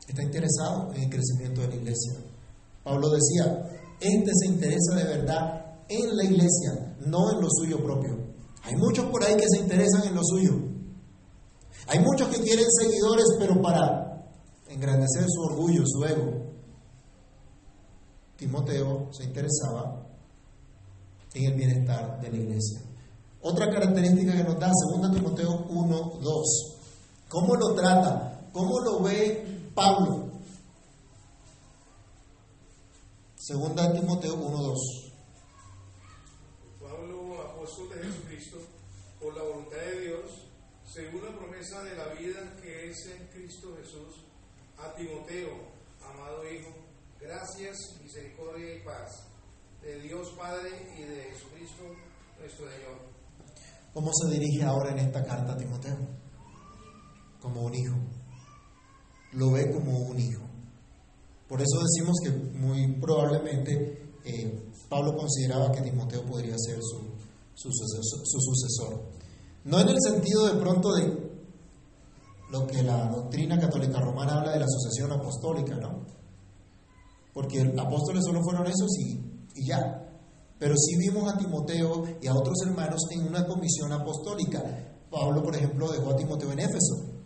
Está 0.08 0.20
interesado 0.24 0.92
en 0.94 1.02
el 1.04 1.10
crecimiento 1.10 1.60
de 1.60 1.68
la 1.68 1.74
iglesia. 1.76 2.35
Pablo 2.86 3.10
decía, 3.10 3.68
este 4.00 4.30
se 4.32 4.46
interesa 4.46 4.94
de 4.94 5.02
verdad 5.02 5.82
en 5.88 6.16
la 6.16 6.22
iglesia, 6.22 6.94
no 7.00 7.32
en 7.32 7.40
lo 7.40 7.48
suyo 7.50 7.82
propio. 7.82 8.16
Hay 8.62 8.76
muchos 8.76 9.06
por 9.06 9.24
ahí 9.24 9.36
que 9.36 9.48
se 9.48 9.58
interesan 9.58 10.06
en 10.06 10.14
lo 10.14 10.22
suyo. 10.22 10.52
Hay 11.88 11.98
muchos 11.98 12.28
que 12.28 12.40
quieren 12.40 12.66
seguidores, 12.70 13.24
pero 13.40 13.60
para 13.60 14.24
engrandecer 14.68 15.24
su 15.28 15.40
orgullo, 15.42 15.82
su 15.84 16.04
ego. 16.04 16.46
Timoteo 18.36 19.08
se 19.12 19.24
interesaba 19.24 20.06
en 21.34 21.44
el 21.44 21.54
bienestar 21.54 22.20
de 22.20 22.30
la 22.30 22.36
iglesia. 22.36 22.82
Otra 23.42 23.68
característica 23.68 24.32
que 24.32 24.44
nos 24.44 24.60
da 24.60 24.70
2 25.00 25.12
Timoteo 25.12 25.66
1, 25.70 26.12
2. 26.22 26.76
¿Cómo 27.28 27.56
lo 27.56 27.74
trata? 27.74 28.48
¿Cómo 28.52 28.78
lo 28.78 29.02
ve 29.02 29.70
Pablo? 29.74 30.25
2 33.48 33.76
Timoteo 33.92 34.34
1, 34.34 34.58
2. 34.58 35.12
Pablo, 36.80 37.42
apóstol 37.42 37.90
de 37.90 38.02
Jesucristo, 38.02 38.58
por 39.20 39.36
la 39.36 39.42
voluntad 39.44 39.76
de 39.76 40.00
Dios, 40.00 40.48
según 40.82 41.24
la 41.24 41.38
promesa 41.38 41.84
de 41.84 41.94
la 41.94 42.08
vida 42.08 42.56
que 42.60 42.90
es 42.90 43.06
en 43.06 43.24
Cristo 43.28 43.68
Jesús, 43.80 44.24
a 44.76 44.92
Timoteo, 44.96 45.62
amado 46.02 46.42
Hijo, 46.50 46.74
gracias, 47.20 47.76
misericordia 48.02 48.74
y 48.74 48.82
paz 48.82 49.28
de 49.80 50.00
Dios 50.00 50.28
Padre 50.36 50.70
y 50.98 51.02
de 51.02 51.22
Jesucristo 51.30 51.84
nuestro 52.40 52.68
Señor. 52.68 52.98
¿Cómo 53.94 54.10
se 54.12 54.40
dirige 54.40 54.64
ahora 54.64 54.90
en 54.90 54.98
esta 54.98 55.22
carta 55.24 55.52
a 55.52 55.56
Timoteo? 55.56 55.98
Como 57.40 57.62
un 57.62 57.74
hijo. 57.76 57.96
Lo 59.34 59.52
ve 59.52 59.70
como 59.70 59.98
un 59.98 60.18
hijo. 60.18 60.55
Por 61.48 61.60
eso 61.60 61.78
decimos 61.80 62.16
que 62.22 62.30
muy 62.30 62.92
probablemente 63.00 64.12
eh, 64.24 64.70
Pablo 64.88 65.16
consideraba 65.16 65.70
que 65.70 65.82
Timoteo 65.82 66.24
podría 66.24 66.56
ser 66.58 66.78
su, 66.80 66.98
su, 67.54 67.70
su 67.70 68.40
sucesor. 68.40 69.02
No 69.64 69.80
en 69.80 69.88
el 69.88 70.00
sentido 70.00 70.46
de 70.46 70.60
pronto 70.60 70.94
de 70.94 71.26
lo 72.50 72.66
que 72.66 72.82
la 72.82 73.08
doctrina 73.08 73.58
católica 73.58 74.00
romana 74.00 74.38
habla 74.38 74.52
de 74.52 74.60
la 74.60 74.66
sucesión 74.68 75.12
apostólica, 75.12 75.76
¿no? 75.76 76.04
Porque 77.32 77.60
apóstoles 77.78 78.24
solo 78.24 78.42
fueron 78.42 78.66
esos 78.66 78.90
y, 78.98 79.20
y 79.54 79.66
ya. 79.66 80.02
Pero 80.58 80.74
sí 80.76 80.96
vimos 80.96 81.32
a 81.32 81.36
Timoteo 81.36 82.04
y 82.20 82.26
a 82.26 82.34
otros 82.34 82.56
hermanos 82.64 83.00
en 83.10 83.26
una 83.26 83.46
comisión 83.46 83.92
apostólica. 83.92 84.62
Pablo, 85.10 85.42
por 85.42 85.54
ejemplo, 85.54 85.90
dejó 85.92 86.10
a 86.10 86.16
Timoteo 86.16 86.52
en 86.52 86.60
Éfeso 86.60 87.16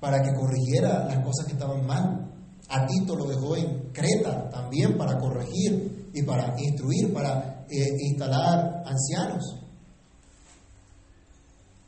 para 0.00 0.22
que 0.22 0.34
corrigiera 0.34 1.04
las 1.04 1.24
cosas 1.24 1.46
que 1.46 1.52
estaban 1.52 1.86
mal. 1.86 2.29
A 2.70 2.86
Tito 2.86 3.16
lo 3.16 3.26
dejó 3.26 3.56
en 3.56 3.90
Creta 3.92 4.48
también 4.48 4.96
para 4.96 5.18
corregir 5.18 6.10
y 6.14 6.22
para 6.22 6.54
instruir, 6.58 7.12
para 7.12 7.66
eh, 7.68 7.96
instalar 8.00 8.84
ancianos. 8.86 9.56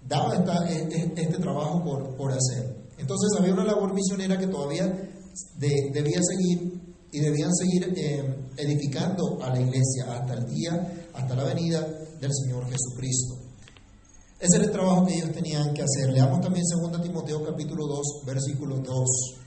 Daba 0.07 0.35
e, 0.69 0.73
e, 0.73 1.13
este, 1.15 1.39
trabajo 1.39 1.83
por, 2.17 2.33
hacer. 2.33 2.83
Entonces 2.99 3.31
había 3.39 3.53
una 3.53 3.65
labor 3.65 3.95
misionera 3.95 4.37
que 4.37 4.49
todavía 4.49 4.87
debía 5.57 6.21
seguir 6.21 6.81
y 7.13 7.21
debían 7.21 7.53
seguir 7.55 7.95
eh, 7.97 8.37
edificando 8.57 9.41
a 9.43 9.51
la 9.51 9.61
iglesia 9.61 10.07
hasta 10.09 10.35
el 10.35 10.47
día, 10.47 11.09
hasta 11.15 11.35
la 11.37 11.45
venida 11.45 11.87
del 12.21 12.31
Señor 12.33 12.65
Jesucristo. 12.69 13.37
Ese 14.41 14.57
era 14.57 14.65
el 14.65 14.73
trabajo 14.73 15.07
que 15.07 15.15
ellos 15.15 15.31
tenían 15.31 15.73
que 15.73 15.83
hacer. 15.83 16.13
Leamos 16.13 16.41
también 16.41 16.65
2 16.69 17.03
Timoteo 17.03 17.45
capítulo 17.45 17.87
2, 17.87 18.23
versículo 18.27 18.79
2. 18.79 19.43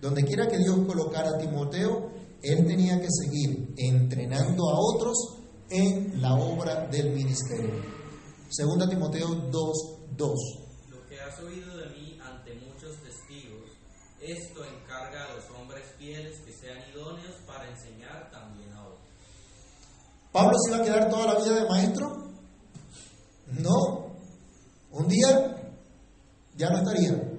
Donde 0.00 0.24
quiera 0.24 0.46
que 0.46 0.58
Dios 0.58 0.78
colocara 0.86 1.30
a 1.30 1.38
Timoteo, 1.38 2.10
él 2.42 2.66
tenía 2.66 3.00
que 3.00 3.08
seguir 3.10 3.74
entrenando 3.76 4.70
a 4.70 4.78
otros 4.78 5.16
en 5.70 6.20
la 6.22 6.34
obra 6.34 6.86
del 6.86 7.10
ministerio. 7.10 7.82
Segunda 8.48 8.88
Timoteo 8.88 9.28
2, 9.28 9.52
2. 10.16 10.34
Lo 10.90 11.06
que 11.08 11.20
has 11.20 11.38
oído 11.40 11.76
de 11.76 11.88
mí 11.90 12.18
ante 12.22 12.54
muchos 12.54 12.96
testigos, 13.02 13.70
esto 14.20 14.64
encarga 14.64 15.24
a 15.24 15.34
los 15.34 15.44
hombres 15.50 15.84
fieles 15.98 16.38
que 16.46 16.52
sean 16.52 16.78
idóneos 16.90 17.34
para 17.46 17.68
enseñar 17.68 18.30
también 18.30 18.72
a 18.72 18.86
otros. 18.86 19.08
¿Pablo 20.32 20.56
se 20.64 20.70
iba 20.70 20.82
a 20.82 20.84
quedar 20.84 21.10
toda 21.10 21.34
la 21.34 21.40
vida 21.40 21.54
de 21.62 21.68
maestro? 21.68 22.28
No. 23.48 24.12
Un 24.92 25.08
día 25.08 25.72
ya 26.56 26.70
no 26.70 26.78
estaría. 26.78 27.37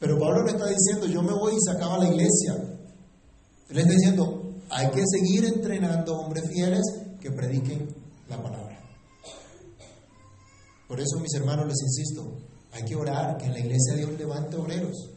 Pero 0.00 0.18
Pablo 0.18 0.42
no 0.42 0.48
está 0.48 0.66
diciendo, 0.66 1.06
yo 1.06 1.22
me 1.22 1.32
voy 1.32 1.52
y 1.52 1.60
se 1.60 1.70
acaba 1.70 1.98
la 1.98 2.08
iglesia. 2.08 2.54
Él 3.68 3.78
está 3.78 3.92
diciendo, 3.92 4.54
hay 4.70 4.90
que 4.90 5.04
seguir 5.06 5.44
entrenando 5.44 6.18
hombres 6.18 6.48
fieles 6.48 6.82
que 7.20 7.30
prediquen 7.30 7.94
la 8.28 8.42
palabra. 8.42 8.80
Por 10.88 10.98
eso, 10.98 11.20
mis 11.20 11.34
hermanos, 11.34 11.66
les 11.66 11.82
insisto, 11.82 12.38
hay 12.72 12.82
que 12.84 12.96
orar 12.96 13.36
que 13.36 13.44
en 13.44 13.52
la 13.52 13.60
iglesia 13.60 13.94
Dios 13.94 14.10
levante 14.18 14.56
obreros 14.56 15.10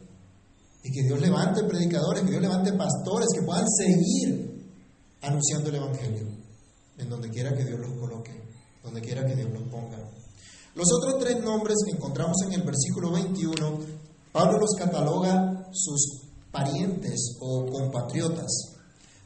y 0.82 0.92
que 0.92 1.02
Dios 1.02 1.18
levante 1.18 1.64
predicadores, 1.64 2.22
que 2.22 2.30
Dios 2.30 2.42
levante 2.42 2.72
pastores 2.74 3.28
que 3.34 3.42
puedan 3.42 3.66
seguir 3.68 4.70
anunciando 5.22 5.70
el 5.70 5.76
Evangelio 5.76 6.28
en 6.98 7.08
donde 7.08 7.30
quiera 7.30 7.54
que 7.56 7.64
Dios 7.64 7.80
los 7.80 7.92
coloque, 7.98 8.32
donde 8.82 9.00
quiera 9.00 9.26
que 9.26 9.34
Dios 9.34 9.50
los 9.50 9.62
ponga. 9.64 9.98
Los 10.74 10.92
otros 10.92 11.18
tres 11.18 11.42
nombres 11.42 11.76
que 11.86 11.92
encontramos 11.92 12.36
en 12.46 12.52
el 12.52 12.62
versículo 12.62 13.12
21 13.12 14.03
Pablo 14.34 14.58
los 14.58 14.74
cataloga 14.76 15.68
sus 15.70 16.24
parientes 16.50 17.36
o 17.38 17.66
compatriotas. 17.66 18.50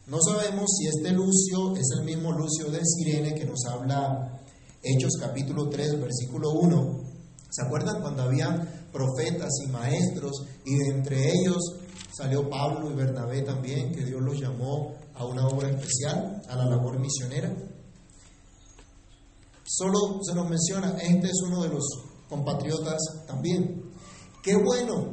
No 0.06 0.18
sabemos 0.20 0.66
si 0.76 0.86
este 0.86 1.12
Lucio 1.12 1.74
es 1.76 1.86
el 1.98 2.04
mismo 2.04 2.30
Lucio 2.30 2.70
de 2.70 2.80
Sirene 2.84 3.34
que 3.34 3.46
nos 3.46 3.64
habla 3.64 4.38
Hechos 4.82 5.14
capítulo 5.18 5.70
3, 5.70 5.98
versículo 5.98 6.50
1. 6.50 7.04
¿Se 7.48 7.62
acuerdan 7.62 8.02
cuando 8.02 8.24
había 8.24 8.50
profetas 8.92 9.48
y 9.64 9.70
maestros 9.70 10.44
y 10.66 10.76
de 10.76 10.88
entre 10.88 11.32
ellos 11.32 11.56
salió 12.14 12.46
Pablo 12.50 12.90
y 12.90 12.94
Bernabé 12.94 13.40
también, 13.40 13.92
que 13.92 14.04
Dios 14.04 14.20
los 14.20 14.38
llamó 14.38 14.92
a 15.14 15.24
una 15.24 15.48
obra 15.48 15.70
especial, 15.70 16.42
a 16.46 16.54
la 16.54 16.66
labor 16.66 16.98
misionera? 16.98 17.50
Solo 19.64 20.20
se 20.22 20.34
nos 20.34 20.50
menciona, 20.50 20.98
este 20.98 21.28
es 21.28 21.40
uno 21.46 21.62
de 21.62 21.70
los 21.70 21.84
compatriotas 22.28 22.98
también. 23.26 23.87
Qué 24.48 24.56
bueno. 24.56 25.12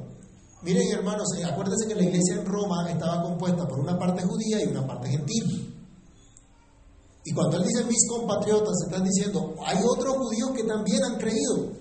Miren 0.61 0.87
hermanos, 0.93 1.27
eh, 1.37 1.43
acuérdense 1.43 1.89
que 1.89 1.95
la 1.95 2.03
iglesia 2.03 2.35
en 2.35 2.45
Roma 2.45 2.89
estaba 2.89 3.21
compuesta 3.21 3.67
por 3.67 3.81
una 3.81 3.99
parte 3.99 4.23
judía 4.23 4.63
y 4.63 4.67
una 4.67 4.87
parte 4.87 5.09
gentil. 5.09 5.75
Y 7.25 7.33
cuando 7.33 7.57
él 7.57 7.63
dice 7.63 7.83
mis 7.83 8.07
compatriotas, 8.07 8.73
están 8.85 9.03
diciendo, 9.03 9.55
hay 9.65 9.79
otros 9.83 10.15
judíos 10.15 10.51
que 10.55 10.63
también 10.63 11.03
han 11.03 11.17
creído. 11.17 11.73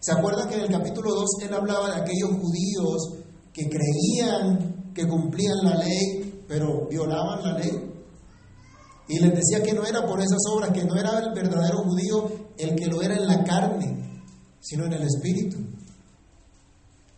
¿Se 0.00 0.12
acuerdan 0.12 0.50
que 0.50 0.56
en 0.56 0.60
el 0.64 0.70
capítulo 0.70 1.14
2 1.14 1.26
él 1.44 1.54
hablaba 1.54 1.94
de 1.94 2.02
aquellos 2.02 2.28
judíos 2.42 3.24
que 3.54 3.70
creían 3.70 4.92
que 4.92 5.08
cumplían 5.08 5.56
la 5.62 5.76
ley, 5.76 6.44
pero 6.46 6.86
violaban 6.90 7.42
la 7.42 7.58
ley? 7.58 7.72
Y 9.08 9.18
les 9.18 9.34
decía 9.34 9.62
que 9.62 9.72
no 9.72 9.86
era 9.86 10.06
por 10.06 10.20
esas 10.20 10.40
obras, 10.52 10.72
que 10.72 10.84
no 10.84 10.94
era 10.94 11.20
el 11.20 11.32
verdadero 11.32 11.78
judío 11.84 12.30
el 12.58 12.76
que 12.76 12.86
lo 12.86 13.00
era 13.00 13.16
en 13.16 13.26
la 13.26 13.42
carne, 13.44 14.20
sino 14.60 14.84
en 14.84 14.92
el 14.92 15.04
espíritu. 15.04 15.56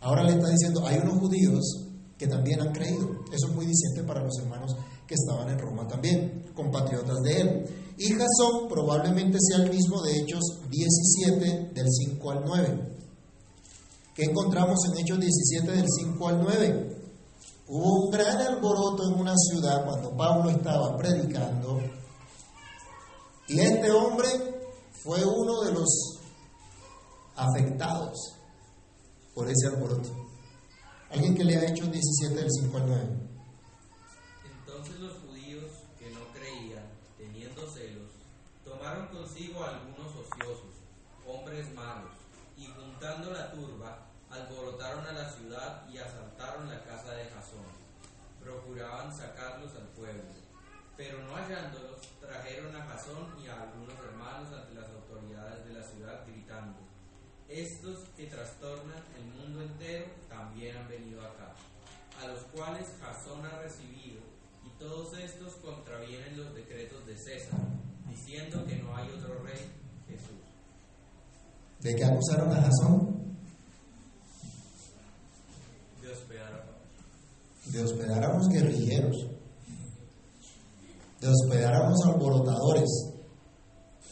Ahora 0.01 0.23
le 0.23 0.33
está 0.33 0.49
diciendo, 0.49 0.87
hay 0.87 0.99
unos 0.99 1.19
judíos 1.19 1.89
que 2.17 2.27
también 2.27 2.61
han 2.61 2.73
creído. 2.73 3.09
Eso 3.33 3.49
es 3.49 3.55
muy 3.55 3.67
diciente 3.67 4.03
para 4.05 4.23
los 4.23 4.39
hermanos 4.39 4.77
que 5.07 5.15
estaban 5.15 5.49
en 5.49 5.59
Roma 5.59 5.87
también, 5.89 6.51
compatriotas 6.55 7.19
de 7.23 7.41
él. 7.41 7.95
Y 7.97 8.13
Jasón 8.13 8.69
probablemente 8.69 9.39
sea 9.41 9.65
el 9.65 9.71
mismo 9.71 10.03
de 10.03 10.19
Hechos 10.19 10.61
17 10.69 11.71
del 11.75 11.87
5 11.89 12.31
al 12.31 12.45
9. 12.45 12.97
¿Qué 14.15 14.25
encontramos 14.25 14.79
en 14.87 14.99
Hechos 14.99 15.19
17 15.19 15.71
del 15.71 15.87
5 15.89 16.29
al 16.29 16.41
9? 16.43 16.99
Hubo 17.69 18.05
un 18.05 18.11
gran 18.11 18.39
alboroto 18.39 19.09
en 19.09 19.21
una 19.21 19.35
ciudad 19.37 19.85
cuando 19.85 20.17
Pablo 20.17 20.51
estaba 20.51 20.97
predicando 20.97 21.81
y 23.49 23.61
este 23.61 23.91
hombre 23.91 24.29
fue 25.03 25.25
uno 25.25 25.63
de 25.63 25.73
los 25.73 26.19
afectados 27.35 28.38
por 29.39 29.49
ese 29.49 29.69
alboroto. 29.69 30.11
Alguien 31.11 31.37
que 31.37 31.45
le 31.45 31.57
ha 31.57 31.71
hecho 31.71 31.87
17 31.87 32.35
del 32.35 32.51
5 32.51 32.77
al 32.77 32.87
9. 32.89 33.09
Entonces 34.51 34.99
los 34.99 35.13
judíos 35.19 35.71
que 35.97 36.11
no 36.11 36.27
creían, 36.35 36.83
teniendo 37.17 37.71
celos, 37.71 38.11
tomaron 38.65 39.07
consigo 39.15 39.63
algunos 39.63 40.11
ociosos, 40.11 40.83
hombres 41.25 41.73
malos, 41.73 42.11
y 42.57 42.67
juntando 42.67 43.31
la 43.31 43.53
turba, 43.53 44.11
alborotaron 44.29 45.07
a 45.07 45.13
la 45.13 45.31
ciudad 45.31 45.89
y 45.89 45.99
asaltaron 45.99 46.69
la 46.69 46.83
casa 46.83 47.15
de 47.15 47.27
Jasón. 47.27 47.71
Procuraban 48.43 49.17
sacarlos 49.17 49.71
al 49.77 49.87
pueblo, 49.91 50.35
pero 50.97 51.23
no 51.23 51.37
hallándolos, 51.37 52.01
trajeron 52.21 52.75
a 52.75 52.87
Jasón 52.87 53.37
y 53.41 53.47
a 53.47 53.63
algunos 53.63 53.95
hermanos 54.01 54.53
ante 54.53 54.75
las 54.75 54.91
autoridades 54.91 55.65
de 55.65 55.75
la 55.75 55.83
ciudad 55.85 56.27
gritando, 56.27 56.88
estos 57.49 58.05
que 58.17 58.27
trastornan 58.27 59.03
el 59.17 59.25
mundo 59.25 59.63
entero 59.63 60.07
también 60.29 60.77
han 60.77 60.89
venido 60.89 61.23
acá, 61.23 61.55
a 62.23 62.29
los 62.29 62.43
cuales 62.55 62.87
Jasón 63.01 63.45
ha 63.47 63.59
recibido, 63.63 64.21
y 64.65 64.79
todos 64.79 65.19
estos 65.19 65.55
contravienen 65.57 66.37
los 66.37 66.55
decretos 66.55 67.07
de 67.07 67.17
César, 67.17 67.59
diciendo 68.07 68.65
que 68.67 68.77
no 68.77 68.95
hay 68.95 69.09
otro 69.11 69.43
rey, 69.43 69.73
Jesús. 70.09 70.37
¿De 71.81 71.95
qué 71.95 72.05
acusaron 72.05 72.53
a 72.53 72.63
Jasón? 72.63 73.37
De 76.03 76.11
hospedar 76.11 76.53
a 76.53 76.63
Pablo. 76.63 76.79
De 77.67 77.83
hospedar 77.83 78.25
a 78.25 78.37
los 78.37 78.49
guerrilleros, 78.49 79.27
de 81.21 81.29
hospedar 81.29 81.75
a 81.75 81.91
los 81.91 82.05
alborotadores, 82.05 83.15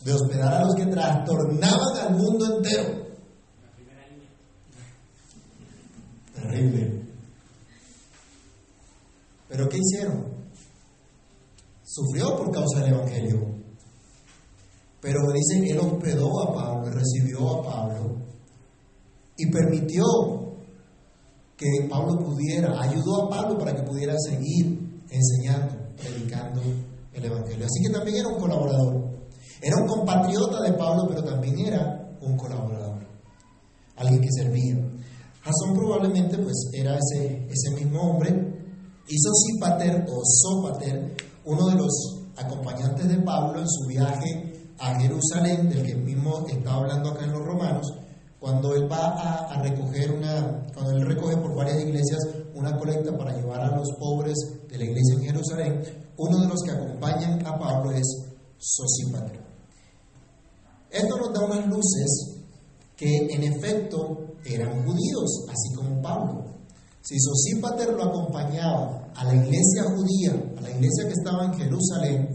de 0.00 0.12
hospedar 0.12 0.54
a 0.54 0.64
los 0.64 0.74
que 0.74 0.86
trastornaban 0.86 1.96
al 2.00 2.14
mundo 2.16 2.56
entero. 2.56 3.05
Terrible. 6.46 7.02
¿Pero 9.48 9.68
qué 9.68 9.78
hicieron? 9.78 10.24
Sufrió 11.84 12.36
por 12.36 12.52
causa 12.52 12.80
del 12.80 12.94
Evangelio. 12.94 13.56
Pero 15.00 15.20
dicen 15.32 15.64
que 15.64 15.70
él 15.70 15.78
hospedó 15.78 16.42
a 16.42 16.54
Pablo, 16.54 16.90
recibió 16.90 17.60
a 17.60 17.62
Pablo 17.62 18.16
y 19.36 19.50
permitió 19.50 20.04
que 21.56 21.86
Pablo 21.88 22.18
pudiera, 22.18 22.80
ayudó 22.80 23.24
a 23.24 23.30
Pablo 23.30 23.58
para 23.58 23.74
que 23.74 23.82
pudiera 23.82 24.14
seguir 24.18 25.00
enseñando, 25.10 25.74
predicando 25.96 26.62
el 27.12 27.24
Evangelio. 27.24 27.66
Así 27.66 27.82
que 27.82 27.92
también 27.92 28.18
era 28.18 28.28
un 28.28 28.40
colaborador. 28.40 29.16
Era 29.62 29.76
un 29.76 29.86
compatriota 29.86 30.62
de 30.62 30.72
Pablo, 30.72 31.06
pero 31.08 31.24
también 31.24 31.58
era 31.58 32.16
un 32.20 32.36
colaborador. 32.36 32.98
Alguien 33.96 34.20
que 34.20 34.28
servía. 34.30 34.76
Jasón 35.46 35.76
probablemente 35.76 36.36
pues 36.38 36.56
era 36.72 36.98
ese, 36.98 37.46
ese 37.48 37.70
mismo 37.76 38.00
hombre. 38.02 38.30
Y 39.08 39.16
Sosipater 39.16 40.04
o 40.10 40.20
Sopater, 40.24 41.14
uno 41.44 41.68
de 41.68 41.76
los 41.76 42.24
acompañantes 42.36 43.06
de 43.06 43.18
Pablo 43.18 43.60
en 43.60 43.68
su 43.68 43.86
viaje 43.86 44.72
a 44.80 44.98
Jerusalén, 44.98 45.68
del 45.68 45.86
que 45.86 45.94
mismo 45.94 46.44
estaba 46.48 46.78
hablando 46.78 47.10
acá 47.10 47.24
en 47.24 47.32
los 47.32 47.46
Romanos, 47.46 47.86
cuando 48.40 48.74
él 48.74 48.90
va 48.90 49.06
a, 49.06 49.54
a, 49.54 49.62
recoger 49.62 50.10
una, 50.10 50.66
cuando 50.74 50.90
él 50.90 51.06
recoge 51.06 51.36
por 51.36 51.54
varias 51.54 51.80
iglesias 51.80 52.18
una 52.54 52.76
colecta 52.76 53.16
para 53.16 53.36
llevar 53.36 53.60
a 53.60 53.76
los 53.76 53.88
pobres 54.00 54.34
de 54.68 54.78
la 54.78 54.84
iglesia 54.84 55.14
en 55.14 55.22
Jerusalén, 55.22 55.82
uno 56.16 56.40
de 56.40 56.48
los 56.48 56.60
que 56.62 56.72
acompañan 56.72 57.46
a 57.46 57.56
Pablo 57.56 57.92
es 57.92 58.04
Sosípater. 58.58 59.40
Esto 60.90 61.16
nos 61.16 61.32
da 61.32 61.44
unas 61.44 61.66
luces 61.68 62.42
que 62.96 63.28
en 63.30 63.44
efecto 63.44 64.25
eran 64.54 64.84
judíos, 64.84 65.46
así 65.48 65.74
como 65.74 66.00
Pablo. 66.00 66.44
Si 67.02 67.18
Sosípater 67.18 67.92
lo 67.92 68.04
acompañaba 68.04 69.10
a 69.14 69.24
la 69.24 69.34
iglesia 69.34 69.84
judía, 69.84 70.32
a 70.58 70.60
la 70.60 70.70
iglesia 70.70 71.06
que 71.06 71.12
estaba 71.12 71.44
en 71.44 71.54
Jerusalén, 71.54 72.28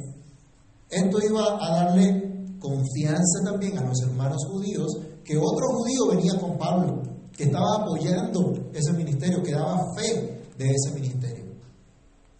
esto 0.89 1.17
iba 1.21 1.57
a 1.59 1.75
darle 1.75 2.31
confianza 2.59 3.39
también 3.43 3.77
a 3.77 3.83
los 3.83 4.01
hermanos 4.01 4.45
judíos 4.49 4.97
que 5.23 5.37
otro 5.37 5.67
judío 5.73 6.07
venía 6.15 6.39
con 6.39 6.57
Pablo, 6.57 7.01
que 7.35 7.45
estaba 7.45 7.81
apoyando 7.81 8.69
ese 8.73 8.93
ministerio, 8.93 9.41
que 9.41 9.51
daba 9.51 9.93
fe 9.95 10.41
de 10.57 10.69
ese 10.69 10.93
ministerio. 10.93 11.45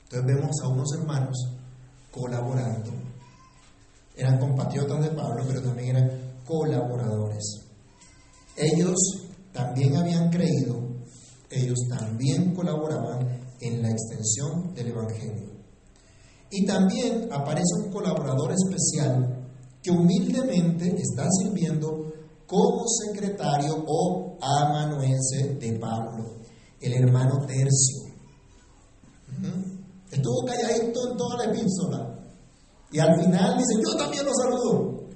Entonces 0.04 0.36
vemos 0.36 0.56
a 0.64 0.68
unos 0.68 0.94
hermanos 0.94 1.38
colaborando. 2.12 2.92
Eran 4.16 4.40
compatriotas 4.40 5.02
de 5.02 5.12
Pablo, 5.12 5.44
pero 5.48 5.62
también 5.62 5.96
eran 5.96 6.12
colaboradores. 6.46 7.62
Ellos 8.58 8.98
también 9.54 9.96
habían 9.98 10.30
creído, 10.30 10.80
ellos 11.50 11.80
también 11.90 12.54
colaboraban 12.54 13.42
en 13.60 13.82
la 13.82 13.90
extensión 13.90 14.74
del 14.74 14.88
Evangelio. 14.88 15.52
Y 16.50 16.66
también 16.66 17.30
aparece 17.32 17.76
un 17.84 17.92
colaborador 17.92 18.52
especial 18.52 19.48
que 19.82 19.92
humildemente 19.92 20.96
está 20.98 21.26
sirviendo 21.42 22.12
como 22.46 22.84
secretario 22.88 23.84
o 23.88 24.38
amanuense 24.42 25.56
de 25.60 25.80
Pablo, 25.80 26.26
el 26.82 26.94
hermano 26.94 27.46
Tercio. 27.48 28.12
Estuvo 30.12 30.46
calladito 30.46 31.10
en 31.10 31.18
toda 31.18 31.38
la 31.38 31.54
epístola. 31.54 32.20
Y 32.92 33.00
al 33.00 33.16
final 33.22 33.58
dice, 33.58 33.82
yo 33.82 33.96
también 33.96 34.26
lo 34.26 34.32
saludo. 34.34 35.08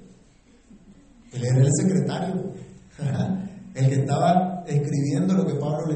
Él 1.32 1.44
era 1.44 1.60
el 1.60 1.70
secretario, 1.76 2.52
el 3.76 3.88
que 3.88 4.00
estaba 4.00 4.64
escribiendo 4.66 5.34
lo 5.34 5.46
que 5.46 5.54
Pablo 5.54 5.86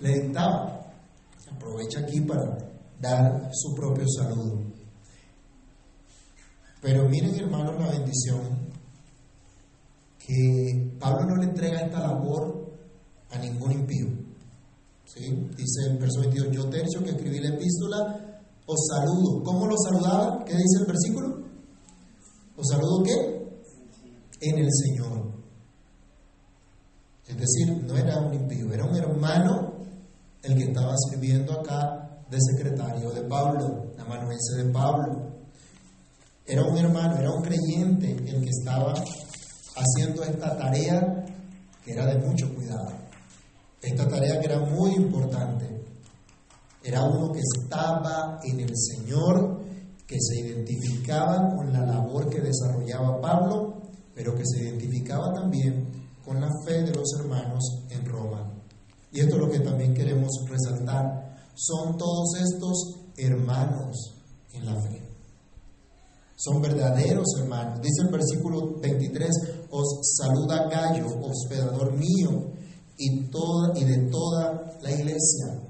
le, 0.00 0.20
dictaba. 0.22 0.80
Aprovecha 1.54 2.00
aquí 2.00 2.22
para 2.22 2.56
dar 2.98 3.50
su 3.52 3.74
propio 3.74 4.04
saludo. 4.08 4.62
Pero 6.80 7.08
miren 7.08 7.34
hermanos 7.34 7.78
la 7.78 7.90
bendición 7.90 8.40
que 10.18 10.96
Pablo 10.98 11.26
no 11.26 11.36
le 11.36 11.50
entrega 11.50 11.80
esta 11.80 12.00
labor 12.00 12.72
a 13.30 13.38
ningún 13.38 13.72
impío. 13.72 14.06
¿Sí? 15.04 15.30
Dice 15.56 15.90
el 15.90 15.98
verso 15.98 16.20
22, 16.20 16.50
yo 16.52 16.68
tercio 16.70 17.04
que 17.04 17.10
escribí 17.10 17.38
la 17.40 17.54
epístola, 17.54 18.40
os 18.66 18.86
saludo. 18.88 19.42
¿Cómo 19.44 19.66
lo 19.66 19.76
saludaba? 19.76 20.44
¿Qué 20.44 20.52
dice 20.52 20.80
el 20.80 20.86
versículo? 20.86 21.44
¿Os 22.56 22.66
saludo 22.66 23.02
qué? 23.04 24.48
En 24.48 24.58
el 24.58 24.68
Señor. 24.72 25.35
Es 27.28 27.36
decir, 27.36 27.82
no 27.84 27.96
era 27.96 28.18
un 28.18 28.34
impío, 28.34 28.72
era 28.72 28.84
un 28.84 28.96
hermano 28.96 29.72
el 30.42 30.56
que 30.56 30.64
estaba 30.64 30.94
sirviendo 31.10 31.60
acá 31.60 32.22
de 32.30 32.38
secretario 32.40 33.10
de 33.10 33.22
Pablo, 33.22 33.92
amanuense 33.98 34.62
de 34.62 34.72
Pablo. 34.72 35.32
Era 36.44 36.62
un 36.62 36.76
hermano, 36.78 37.16
era 37.18 37.32
un 37.32 37.42
creyente 37.42 38.12
el 38.12 38.42
que 38.42 38.50
estaba 38.50 38.94
haciendo 39.76 40.22
esta 40.22 40.56
tarea 40.56 41.24
que 41.84 41.92
era 41.92 42.06
de 42.06 42.18
mucho 42.24 42.52
cuidado. 42.54 42.92
Esta 43.82 44.08
tarea 44.08 44.40
que 44.40 44.46
era 44.46 44.60
muy 44.60 44.94
importante. 44.94 45.66
Era 46.82 47.02
uno 47.02 47.32
que 47.32 47.40
estaba 47.40 48.38
en 48.44 48.60
el 48.60 48.72
Señor, 48.76 49.60
que 50.06 50.16
se 50.20 50.40
identificaba 50.40 51.54
con 51.56 51.72
la 51.72 51.84
labor 51.84 52.28
que 52.30 52.40
desarrollaba 52.40 53.20
Pablo, 53.20 53.82
pero 54.14 54.34
que 54.36 54.44
se 54.44 54.62
identificaba 54.62 55.32
también 55.32 55.95
con 56.26 56.40
la 56.40 56.50
fe 56.66 56.82
de 56.82 56.92
los 56.92 57.08
hermanos 57.20 57.62
en 57.88 58.04
Roma. 58.04 58.52
Y 59.12 59.20
esto 59.20 59.36
es 59.36 59.40
lo 59.40 59.48
que 59.48 59.60
también 59.60 59.94
queremos 59.94 60.28
resaltar. 60.48 61.38
Son 61.54 61.96
todos 61.96 62.34
estos 62.36 62.96
hermanos 63.16 64.14
en 64.52 64.66
la 64.66 64.74
fe. 64.82 65.02
Son 66.34 66.60
verdaderos 66.60 67.26
hermanos. 67.38 67.80
Dice 67.80 68.02
el 68.02 68.08
versículo 68.08 68.78
23, 68.80 69.30
os 69.70 70.00
saluda 70.18 70.68
Gallo, 70.68 71.06
hospedador 71.22 71.92
mío, 71.92 72.50
y, 72.98 73.30
toda, 73.30 73.72
de 73.72 74.10
toda 74.10 74.78
la 74.82 74.90
iglesia. 74.90 75.62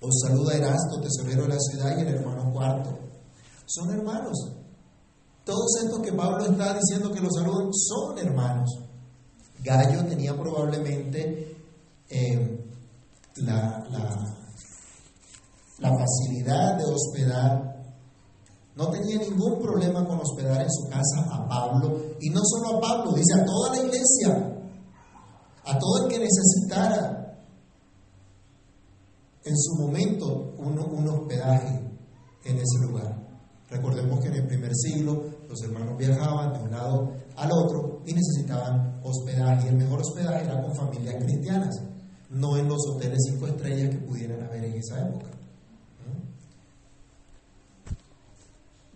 Os 0.00 0.20
saluda 0.26 0.54
Erasto, 0.54 1.00
tesorero 1.00 1.42
de 1.42 1.48
la 1.48 1.58
ciudad, 1.58 1.96
y 1.96 2.02
el 2.02 2.08
hermano 2.08 2.52
cuarto. 2.52 2.98
Son 3.66 3.90
hermanos. 3.90 4.36
Todos 5.44 5.82
estos 5.82 6.00
que 6.00 6.12
Pablo 6.12 6.44
está 6.44 6.74
diciendo 6.74 7.10
que 7.10 7.20
los 7.20 7.32
saludan 7.34 7.72
son 7.72 8.18
hermanos. 8.18 8.83
Gallo 9.64 10.04
tenía 10.04 10.36
probablemente 10.36 11.56
eh, 12.10 12.64
la, 13.36 13.82
la, 15.78 15.90
facilidad 15.90 16.76
de 16.76 16.84
hospedar 16.84 17.74
no 18.76 18.90
tenía 18.90 19.18
ningún 19.18 19.58
problema 19.60 20.06
con 20.06 20.20
hospedar 20.20 20.60
en 20.60 20.70
su 20.70 20.88
casa 20.88 21.26
a 21.30 21.48
Pablo, 21.48 21.98
y 22.20 22.28
no 22.28 22.40
solo 22.44 22.76
a 22.76 22.80
Pablo, 22.80 23.12
dice 23.12 23.40
a 23.40 23.44
toda 23.44 23.70
la 23.70 23.82
iglesia, 23.82 24.54
a 25.64 25.78
todo 25.78 26.04
el 26.04 26.12
que 26.12 26.18
necesitara 26.18 27.38
en 29.44 29.56
su 29.56 29.76
momento 29.76 30.54
un, 30.58 30.78
un 30.78 31.08
hospedaje 31.08 31.80
en 32.44 32.56
ese 32.56 32.78
lugar. 32.86 33.16
Recordemos 33.70 34.20
que 34.20 34.28
en 34.28 34.34
el 34.34 34.46
primer 34.46 34.74
siglo 34.74 35.24
los 35.48 35.62
hermanos 35.62 35.96
viajaban 35.96 36.52
de 36.52 36.58
un 36.58 36.70
lado 36.70 37.12
al 37.36 37.50
otro 37.52 38.02
y 38.06 38.14
necesitaban 38.14 39.00
hospedaje, 39.02 39.66
y 39.66 39.68
el 39.68 39.76
mejor 39.76 40.00
hospedaje 40.00 40.44
era 40.44 40.62
con 40.62 40.74
familias 40.74 41.22
cristianas, 41.22 41.82
no 42.30 42.56
en 42.56 42.68
los 42.68 42.78
hoteles 42.88 43.18
cinco 43.28 43.46
estrellas 43.46 43.90
que 43.90 43.98
pudieran 43.98 44.42
haber 44.42 44.64
en 44.64 44.74
esa 44.74 45.00
época. 45.00 45.34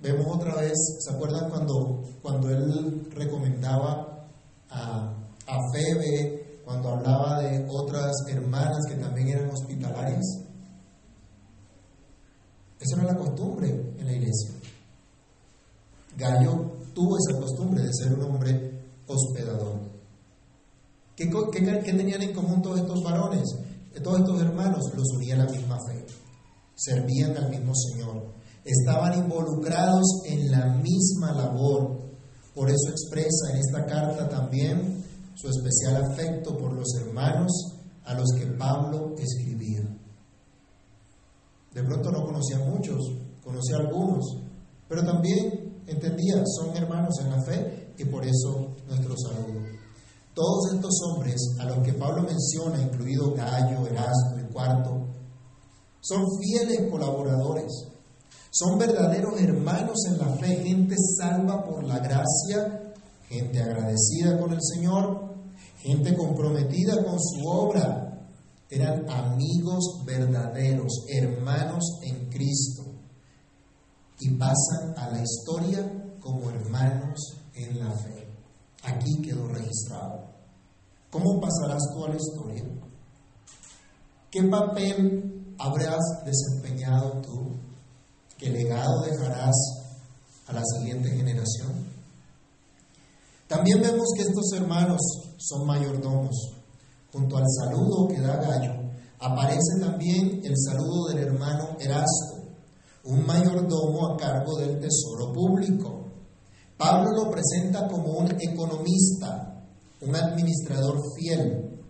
vemos 0.01 0.27
otra 0.29 0.55
vez, 0.57 0.77
¿se 1.01 1.13
acuerdan 1.13 1.51
cuando, 1.51 2.03
cuando 2.23 2.51
él 2.51 3.09
recomendaba 3.13 4.27
a, 4.71 5.13
a 5.47 5.59
Febe, 5.73 6.61
cuando 6.65 6.91
hablaba 6.91 7.43
de 7.43 7.67
otras 7.69 8.13
hermanas 8.29 8.79
que 8.89 8.95
también 8.97 9.29
eran 9.29 9.51
hospitalarias? 9.51 10.25
Esa 12.81 13.01
era 13.01 13.13
la 13.13 13.19
costumbre 13.19 13.69
en 13.71 14.07
la 14.07 14.13
iglesia. 14.13 14.51
Gallo 16.17 16.78
tuvo 16.99 17.17
esa 17.17 17.39
costumbre 17.39 17.85
de 17.85 17.93
ser 17.93 18.13
un 18.13 18.23
hombre 18.25 18.73
hospedador. 19.07 19.79
¿Qué, 21.15 21.27
tenían 21.27 22.23
en 22.23 22.35
común 22.35 22.61
todos 22.61 22.81
estos 22.81 23.05
varones? 23.05 23.45
Todos 24.03 24.21
estos 24.21 24.41
hermanos 24.41 24.83
los 24.97 25.07
unía 25.17 25.37
la 25.37 25.47
misma 25.47 25.77
fe, 25.87 26.05
servían 26.75 27.37
al 27.37 27.51
mismo 27.51 27.73
Señor, 27.75 28.35
estaban 28.65 29.17
involucrados 29.17 30.23
en 30.27 30.51
la 30.51 30.75
misma 30.77 31.33
labor. 31.33 31.99
Por 32.55 32.69
eso 32.69 32.91
expresa 32.91 33.53
en 33.53 33.59
esta 33.59 33.87
carta 33.87 34.29
también 34.29 35.05
su 35.37 35.49
especial 35.49 36.05
afecto 36.05 36.57
por 36.57 36.73
los 36.73 36.95
hermanos 36.97 37.53
a 38.05 38.15
los 38.15 38.27
que 38.37 38.47
Pablo 38.47 39.15
escribía. 39.19 39.83
De 41.75 41.83
pronto 41.85 42.11
no 42.11 42.25
conocía 42.25 42.57
a 42.57 42.69
muchos, 42.69 42.99
conocía 43.45 43.77
a 43.77 43.81
algunos, 43.81 44.25
pero 44.89 45.05
también 45.05 45.68
entendía, 45.89 46.43
son 46.47 46.77
hermanos 46.77 47.15
en 47.21 47.31
la 47.31 47.43
fe 47.43 47.95
y 47.99 48.05
por 48.05 48.25
eso 48.25 48.77
nuestro 48.87 49.15
saludo. 49.17 49.61
Todos 50.35 50.73
estos 50.73 51.01
hombres 51.03 51.41
a 51.59 51.65
los 51.65 51.79
que 51.79 51.95
Pablo 51.95 52.23
menciona, 52.23 52.81
incluido 52.81 53.35
Gallo, 53.35 53.87
Erasto, 53.87 54.37
el 54.39 54.49
cuarto, 54.49 55.07
son 56.01 56.25
fieles 56.39 56.91
colaboradores, 56.91 57.73
son 58.51 58.79
verdaderos 58.79 59.41
hermanos 59.41 59.97
en 60.07 60.19
la 60.19 60.29
fe, 60.37 60.63
gente 60.63 60.95
salva 61.19 61.65
por 61.65 61.83
la 61.85 61.99
gracia, 61.99 62.93
gente 63.29 63.61
agradecida 63.61 64.39
con 64.41 64.53
el 64.53 64.63
Señor, 64.63 65.35
gente 65.81 66.17
comprometida 66.17 67.05
con 67.05 67.19
su 67.21 67.47
obra, 67.47 68.09
eran 68.71 69.09
amigos 69.11 70.03
verdaderos, 70.05 71.05
hermanos 71.09 71.99
en 72.03 72.29
Cristo, 72.29 72.78
y 74.21 74.31
pasan 74.31 74.95
a 74.97 75.11
la 75.11 75.23
historia 75.23 76.17
como 76.21 76.51
hermanos 76.51 77.19
en 77.55 77.79
la 77.79 77.91
fe. 77.91 78.29
Aquí 78.83 79.23
quedó 79.23 79.47
registrado. 79.49 80.29
¿Cómo 81.11 81.41
pasarás 81.41 81.83
tú 81.93 82.05
a 82.05 82.09
la 82.09 82.17
historia? 82.17 82.65
¿Qué 84.31 84.43
papel 84.45 85.55
habrás 85.59 86.01
desempeñado 86.25 87.21
tú? 87.23 87.57
¿Qué 88.37 88.51
legado 88.51 89.03
dejarás 89.03 89.57
a 90.47 90.53
la 90.53 90.63
siguiente 90.65 91.11
generación? 91.11 91.89
También 93.49 93.81
vemos 93.81 94.07
que 94.15 94.23
estos 94.23 94.53
hermanos 94.53 95.01
son 95.39 95.67
mayordomos. 95.67 96.37
Junto 97.11 97.39
al 97.39 97.45
saludo 97.59 98.07
que 98.09 98.21
da 98.21 98.37
Gallo, 98.37 98.75
aparece 99.19 99.81
también 99.81 100.43
el 100.45 100.55
saludo 100.59 101.09
del 101.09 101.19
hermano 101.21 101.77
Erasto, 101.81 102.38
un 103.05 103.27
mayordomo 103.27 104.13
a 104.13 104.17
cargo 104.17 104.59
del 104.59 104.79
tesoro 104.81 105.33
público. 105.33 106.05
Pablo 106.77 107.11
lo 107.13 107.31
presenta 107.31 107.89
como 107.89 108.19
un 108.19 108.31
economista, 108.41 109.65
un 110.01 110.15
administrador 110.15 111.01
fiel, 111.17 111.81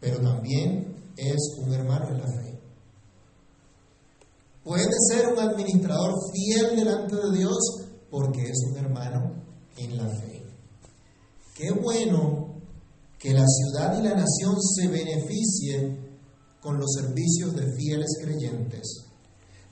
pero 0.00 0.20
también 0.20 0.94
es 1.16 1.56
un 1.58 1.72
hermano 1.72 2.08
en 2.08 2.18
la 2.18 2.26
fe. 2.26 2.60
Puede 4.62 4.90
ser 5.08 5.28
un 5.32 5.38
administrador 5.38 6.14
fiel 6.32 6.76
delante 6.76 7.16
de 7.16 7.38
Dios 7.38 7.58
porque 8.10 8.42
es 8.42 8.58
un 8.70 8.76
hermano 8.76 9.32
en 9.76 9.96
la 9.96 10.08
fe. 10.08 10.42
Qué 11.54 11.70
bueno 11.72 12.54
que 13.18 13.32
la 13.34 13.44
ciudad 13.46 13.98
y 13.98 14.02
la 14.02 14.14
nación 14.14 14.54
se 14.60 14.88
beneficien 14.88 16.18
con 16.60 16.78
los 16.78 16.90
servicios 16.92 17.54
de 17.54 17.72
fieles 17.74 18.18
creyentes, 18.22 19.06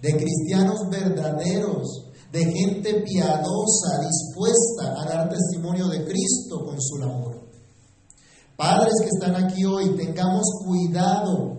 de 0.01 0.17
cristianos 0.17 0.89
verdaderos, 0.91 2.07
de 2.33 2.45
gente 2.45 3.03
piadosa, 3.03 4.01
dispuesta 4.01 5.01
a 5.01 5.05
dar 5.09 5.29
testimonio 5.29 5.89
de 5.89 6.05
Cristo 6.05 6.65
con 6.65 6.81
su 6.81 6.99
labor. 6.99 7.41
Padres 8.57 8.95
que 9.01 9.09
están 9.09 9.45
aquí 9.45 9.65
hoy, 9.65 9.97
tengamos 9.97 10.45
cuidado 10.65 11.57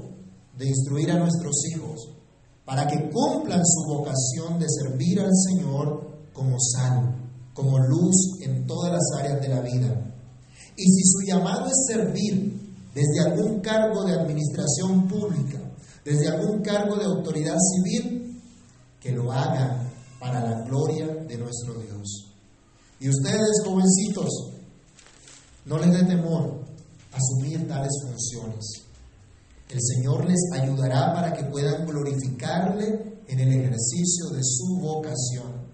de 0.57 0.67
instruir 0.67 1.11
a 1.11 1.19
nuestros 1.19 1.55
hijos 1.73 2.09
para 2.65 2.85
que 2.87 3.09
cumplan 3.09 3.65
su 3.65 3.87
vocación 3.87 4.59
de 4.59 4.67
servir 4.69 5.19
al 5.19 5.31
Señor 5.33 6.07
como 6.33 6.57
sal, 6.59 7.15
como 7.53 7.79
luz 7.79 8.41
en 8.41 8.67
todas 8.67 8.93
las 8.93 9.19
áreas 9.19 9.41
de 9.41 9.47
la 9.47 9.61
vida 9.61 10.09
y 10.79 10.83
si 10.83 11.03
su 11.03 11.27
llamado 11.27 11.65
es 11.67 11.85
servir 11.87 12.57
desde 12.95 13.19
algún 13.19 13.59
cargo 13.59 14.05
de 14.05 14.13
administración 14.13 15.07
pública, 15.09 15.59
desde 16.05 16.29
algún 16.29 16.61
cargo 16.61 16.95
de 16.95 17.03
autoridad 17.03 17.57
civil, 17.57 18.28
que 18.99 19.11
lo 19.11 19.31
hagan 19.31 19.89
para 20.19 20.41
la 20.41 20.61
gloria 20.63 21.07
de 21.07 21.37
nuestro 21.37 21.75
Dios. 21.75 22.33
Y 22.99 23.09
ustedes, 23.09 23.61
jovencitos, 23.63 24.29
no 25.65 25.77
les 25.77 25.91
dé 25.91 26.03
temor 26.03 26.65
asumir 27.11 27.67
tales 27.67 27.91
funciones. 28.03 28.65
El 29.69 29.79
Señor 29.81 30.25
les 30.25 30.39
ayudará 30.53 31.13
para 31.13 31.33
que 31.33 31.45
puedan 31.45 31.85
glorificarle 31.85 33.21
en 33.27 33.39
el 33.39 33.49
ejercicio 33.49 34.29
de 34.33 34.41
su 34.43 34.79
vocación. 34.81 35.69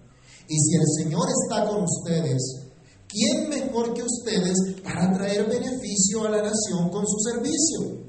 Y 0.48 0.54
si 0.58 0.76
el 0.76 1.04
Señor 1.04 1.26
está 1.28 1.66
con 1.68 1.82
ustedes, 1.82 2.66
¿quién 3.08 3.48
mejor 3.48 3.94
que 3.94 4.02
ustedes 4.02 4.54
para 4.84 5.12
traer 5.12 5.48
beneficio 5.48 6.26
a 6.26 6.30
la 6.30 6.42
nación 6.42 6.90
con 6.90 7.04
su 7.06 7.18
servicio? 7.18 8.06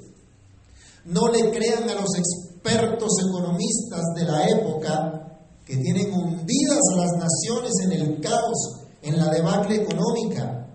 No 1.05 1.29
le 1.29 1.51
crean 1.51 1.89
a 1.89 1.95
los 1.95 2.09
economistas 2.69 4.01
de 4.15 4.23
la 4.23 4.47
época 4.47 5.39
que 5.65 5.77
tienen 5.77 6.13
hundidas 6.13 6.79
las 6.95 7.11
naciones 7.17 7.73
en 7.83 7.91
el 7.93 8.21
caos, 8.21 8.81
en 9.01 9.17
la 9.17 9.29
debacle 9.29 9.75
económica. 9.75 10.67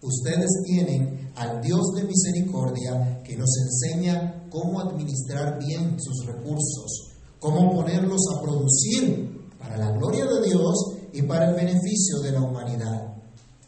Ustedes 0.00 0.50
tienen 0.64 1.32
al 1.36 1.60
Dios 1.60 1.92
de 1.96 2.04
misericordia 2.04 3.22
que 3.24 3.36
nos 3.36 3.50
enseña 3.58 4.46
cómo 4.50 4.80
administrar 4.80 5.58
bien 5.58 5.96
sus 6.00 6.26
recursos, 6.26 7.12
cómo 7.38 7.74
ponerlos 7.74 8.22
a 8.34 8.42
producir 8.42 9.48
para 9.58 9.76
la 9.76 9.90
gloria 9.92 10.24
de 10.24 10.48
Dios 10.48 10.94
y 11.12 11.22
para 11.22 11.50
el 11.50 11.54
beneficio 11.54 12.20
de 12.22 12.32
la 12.32 12.42
humanidad 12.42 13.14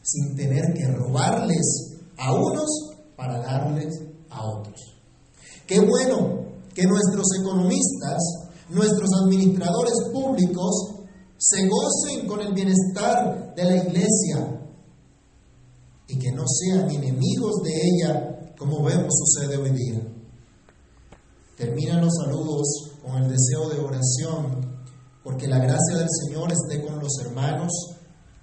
sin 0.02 0.34
tener 0.34 0.72
que 0.74 0.86
robarles 0.86 1.98
a 2.16 2.32
unos 2.32 2.68
para 3.16 3.38
darles 3.38 4.00
a 4.30 4.46
otros. 4.46 4.80
Qué 5.66 5.80
bueno 5.80 6.39
que 6.74 6.84
nuestros 6.84 7.26
economistas, 7.40 8.18
nuestros 8.68 9.08
administradores 9.24 9.94
públicos, 10.12 10.96
se 11.38 11.68
gocen 11.68 12.26
con 12.26 12.40
el 12.40 12.52
bienestar 12.52 13.54
de 13.54 13.64
la 13.64 13.76
iglesia 13.76 14.60
y 16.06 16.18
que 16.18 16.32
no 16.32 16.44
sean 16.46 16.90
enemigos 16.90 17.62
de 17.62 17.72
ella 17.72 18.54
como 18.58 18.82
vemos 18.82 19.14
sucede 19.16 19.56
hoy 19.56 19.70
día. 19.70 20.02
Terminan 21.56 22.02
los 22.02 22.14
saludos 22.14 22.92
con 23.02 23.22
el 23.22 23.30
deseo 23.30 23.70
de 23.70 23.80
oración, 23.80 24.60
porque 25.24 25.46
la 25.46 25.58
gracia 25.58 25.96
del 25.96 26.08
Señor 26.24 26.52
esté 26.52 26.84
con 26.84 26.98
los 26.98 27.18
hermanos 27.24 27.70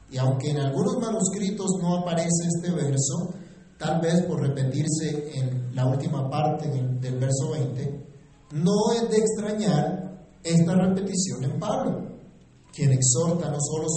y 0.10 0.18
aunque 0.18 0.52
en 0.52 0.58
algunos 0.58 0.98
manuscritos 1.00 1.68
no 1.82 1.98
aparece 1.98 2.48
este 2.48 2.72
verso, 2.72 3.34
tal 3.78 4.02
vez 4.02 4.24
por 4.24 4.42
repetirse 4.42 5.38
en 5.38 5.76
la 5.76 5.86
última 5.86 6.30
parte 6.30 6.70
del, 6.70 7.20
verso 7.20 7.52
20, 7.52 8.08
no 8.52 8.92
es 8.96 9.10
de 9.10 9.18
extrañar 9.18 10.28
esta 10.44 10.76
repetición 10.76 11.44
en 11.44 11.60
Pablo, 11.60 12.08
quien 12.74 12.92
exhorta 12.92 13.50
no 13.50 13.58
solo, 13.60 13.88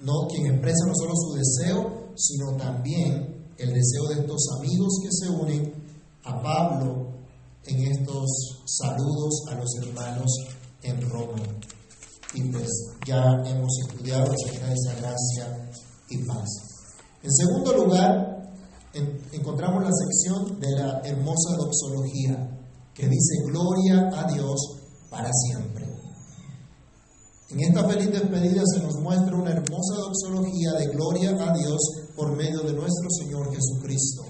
no, 0.00 0.26
quien 0.28 0.46
expresa 0.46 0.86
no 0.86 0.94
solo 0.94 1.12
su 1.14 1.34
deseo, 1.34 2.12
sino 2.14 2.56
también 2.56 3.46
el 3.58 3.72
deseo 3.72 4.08
de 4.08 4.20
estos 4.20 4.46
amigos 4.58 5.00
que 5.02 5.08
se 5.10 5.30
unen 5.30 5.72
a 6.24 6.42
Pablo 6.42 7.08
en 7.64 7.92
estos 7.92 8.62
saludos 8.64 9.42
a 9.50 9.54
los 9.56 9.74
hermanos 9.82 10.32
en 10.82 11.00
Roma 11.10 11.42
y 12.34 12.52
pues 12.52 12.68
ya 13.06 13.22
hemos 13.46 13.72
estudiado 13.86 14.30
acerca 14.32 14.72
esa 14.72 14.94
gracia 15.00 15.70
y 16.10 16.18
paz. 16.24 16.48
En 17.22 17.32
segundo 17.32 17.72
lugar, 17.72 18.52
encontramos 19.32 19.82
la 19.82 19.90
sección 19.92 20.60
de 20.60 20.70
la 20.76 21.00
hermosa 21.04 21.56
doxología 21.56 22.57
que 22.98 23.08
dice 23.08 23.42
gloria 23.46 24.10
a 24.12 24.32
Dios 24.32 24.58
para 25.08 25.30
siempre. 25.32 25.86
En 27.50 27.60
esta 27.60 27.88
feliz 27.88 28.10
despedida 28.10 28.62
se 28.66 28.82
nos 28.82 28.96
muestra 28.96 29.36
una 29.36 29.52
hermosa 29.52 29.94
doxología 29.96 30.72
de 30.72 30.88
gloria 30.88 31.30
a 31.30 31.56
Dios 31.56 31.78
por 32.16 32.36
medio 32.36 32.60
de 32.60 32.72
nuestro 32.72 33.08
Señor 33.20 33.54
Jesucristo, 33.54 34.24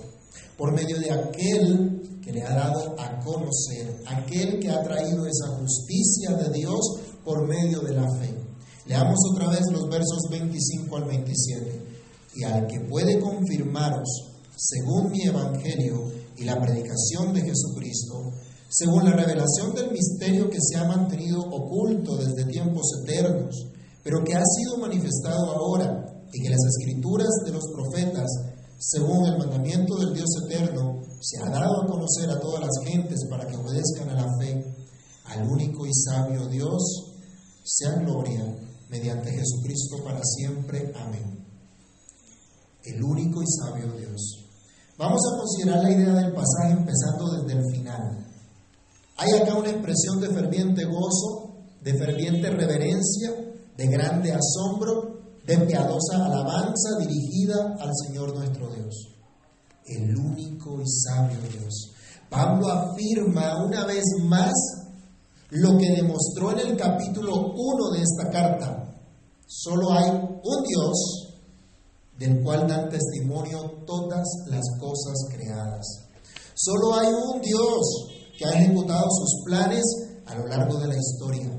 por 0.58 0.72
medio 0.72 1.00
de 1.00 1.10
aquel 1.10 2.20
que 2.22 2.30
le 2.30 2.42
ha 2.42 2.54
dado 2.54 2.94
a 3.00 3.18
conocer, 3.20 4.02
aquel 4.06 4.60
que 4.60 4.70
ha 4.70 4.82
traído 4.82 5.26
esa 5.26 5.48
justicia 5.58 6.36
de 6.36 6.52
Dios 6.52 6.80
por 7.24 7.48
medio 7.48 7.80
de 7.80 7.94
la 7.94 8.08
fe. 8.20 8.34
Leamos 8.84 9.18
otra 9.32 9.48
vez 9.48 9.62
los 9.72 9.88
versos 9.88 10.28
25 10.30 10.96
al 10.96 11.04
27. 11.04 11.82
Y 12.34 12.44
al 12.44 12.66
que 12.66 12.80
puede 12.80 13.18
confirmaros, 13.18 14.08
según 14.56 15.10
mi 15.10 15.22
evangelio 15.22 16.10
y 16.36 16.44
la 16.44 16.60
predicación 16.60 17.32
de 17.32 17.40
Jesucristo, 17.40 18.32
según 18.68 19.04
la 19.04 19.12
revelación 19.12 19.74
del 19.74 19.90
misterio 19.92 20.50
que 20.50 20.58
se 20.60 20.76
ha 20.76 20.84
mantenido 20.84 21.40
oculto 21.40 22.16
desde 22.16 22.50
tiempos 22.50 22.84
eternos, 23.02 23.68
pero 24.04 24.22
que 24.22 24.34
ha 24.34 24.44
sido 24.44 24.78
manifestado 24.78 25.52
ahora, 25.52 26.04
y 26.32 26.42
que 26.42 26.50
las 26.50 26.64
escrituras 26.64 27.28
de 27.44 27.52
los 27.52 27.64
profetas, 27.72 28.26
según 28.78 29.26
el 29.26 29.38
mandamiento 29.38 29.96
del 29.96 30.12
Dios 30.12 30.28
eterno, 30.44 31.00
se 31.20 31.42
ha 31.42 31.50
dado 31.50 31.82
a 31.82 31.86
conocer 31.86 32.30
a 32.30 32.38
todas 32.38 32.60
las 32.60 32.84
gentes 32.84 33.26
para 33.30 33.46
que 33.46 33.56
obedezcan 33.56 34.10
a 34.10 34.14
la 34.14 34.36
fe, 34.38 34.62
al 35.24 35.48
único 35.48 35.86
y 35.86 35.90
sabio 35.92 36.46
Dios, 36.48 37.14
sea 37.64 37.94
gloria 37.94 38.44
mediante 38.90 39.32
Jesucristo 39.32 40.02
para 40.04 40.20
siempre. 40.22 40.92
Amén. 40.94 41.46
El 42.84 43.02
único 43.02 43.42
y 43.42 43.46
sabio 43.46 43.92
Dios. 43.92 44.44
Vamos 44.98 45.20
a 45.26 45.36
considerar 45.38 45.82
la 45.82 45.92
idea 45.92 46.14
del 46.14 46.32
pasaje 46.32 46.72
empezando 46.72 47.30
desde 47.36 47.58
el 47.58 47.64
final. 47.72 48.27
Hay 49.18 49.32
acá 49.32 49.54
una 49.54 49.70
expresión 49.70 50.20
de 50.20 50.28
ferviente 50.28 50.84
gozo, 50.84 51.56
de 51.82 51.92
ferviente 51.98 52.50
reverencia, 52.50 53.34
de 53.76 53.86
grande 53.88 54.32
asombro, 54.32 55.18
de 55.44 55.58
piadosa 55.58 56.24
alabanza 56.24 56.98
dirigida 57.00 57.76
al 57.80 57.90
Señor 58.06 58.32
nuestro 58.36 58.72
Dios, 58.72 58.94
el 59.86 60.16
único 60.16 60.80
y 60.80 60.84
sabio 60.86 61.38
Dios. 61.50 61.94
Pablo 62.30 62.68
afirma 62.68 63.64
una 63.64 63.86
vez 63.86 64.04
más 64.22 64.52
lo 65.50 65.76
que 65.78 65.90
demostró 65.96 66.52
en 66.52 66.60
el 66.60 66.76
capítulo 66.76 67.54
1 67.56 67.90
de 67.90 68.02
esta 68.02 68.30
carta. 68.30 68.94
Solo 69.48 69.94
hay 69.94 70.10
un 70.10 70.62
Dios 70.62 71.28
del 72.18 72.40
cual 72.44 72.68
dan 72.68 72.88
testimonio 72.88 73.82
todas 73.84 74.26
las 74.46 74.64
cosas 74.78 75.16
creadas. 75.32 75.86
Solo 76.54 76.94
hay 76.94 77.08
un 77.08 77.40
Dios 77.40 78.17
que 78.38 78.46
ha 78.46 78.52
ejecutado 78.52 79.04
sus 79.10 79.42
planes 79.44 79.82
a 80.26 80.36
lo 80.36 80.46
largo 80.46 80.78
de 80.78 80.86
la 80.86 80.96
historia, 80.96 81.50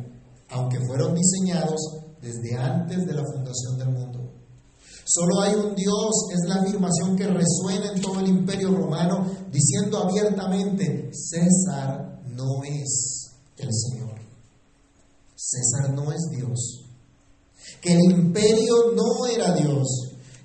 aunque 0.49 0.79
fueron 0.87 1.13
diseñados 1.13 1.81
desde 2.21 2.55
antes 2.55 3.05
de 3.05 3.13
la 3.13 3.23
fundación 3.23 3.77
del 3.77 3.89
mundo. 3.89 4.19
Solo 5.05 5.41
hay 5.41 5.55
un 5.55 5.75
Dios, 5.75 6.11
es 6.31 6.47
la 6.47 6.61
afirmación 6.61 7.17
que 7.17 7.27
resuena 7.27 7.91
en 7.93 8.01
todo 8.01 8.19
el 8.19 8.27
imperio 8.27 8.69
romano, 8.69 9.25
diciendo 9.51 9.97
abiertamente, 9.97 11.11
César 11.11 12.21
no 12.25 12.63
es 12.63 13.31
el 13.57 13.69
Señor. 13.73 14.19
César 15.35 15.93
no 15.93 16.11
es 16.11 16.21
Dios. 16.31 16.85
Que 17.81 17.93
el 17.93 18.11
imperio 18.11 18.91
no 18.95 19.25
era 19.25 19.53
Dios. 19.53 19.87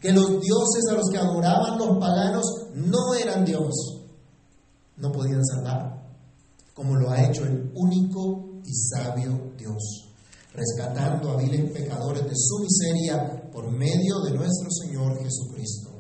Que 0.01 0.13
los 0.13 0.41
dioses 0.41 0.85
a 0.91 0.95
los 0.95 1.09
que 1.11 1.19
adoraban 1.19 1.79
los 1.79 1.99
paganos 1.99 2.45
no 2.75 3.15
eran 3.15 3.45
Dios. 3.45 3.73
No 4.97 5.13
podían 5.13 5.45
salvar, 5.45 6.04
como 6.75 6.97
lo 6.97 7.11
ha 7.11 7.25
hecho 7.25 7.45
el 7.45 7.71
único 7.75 8.61
y 8.65 8.75
sabio 8.75 9.53
Dios, 9.57 10.11
rescatando 10.53 11.31
a 11.31 11.37
viles 11.37 11.71
pecadores 11.71 12.25
de 12.25 12.35
su 12.35 12.59
miseria 12.59 13.51
por 13.53 13.71
medio 13.71 14.21
de 14.25 14.33
nuestro 14.33 14.69
Señor 14.71 15.23
Jesucristo. 15.23 15.91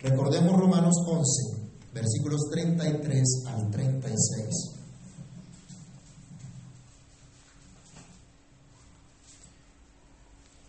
Recordemos 0.00 0.58
Romanos 0.58 0.94
11, 1.06 1.68
versículos 1.94 2.40
33 2.50 3.44
al 3.46 3.70
36. 3.70 4.76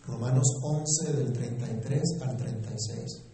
Romanos 0.06 0.46
11 0.62 1.12
del 1.12 1.32
33 1.32 2.02
al 2.22 2.36
36. 2.36 3.27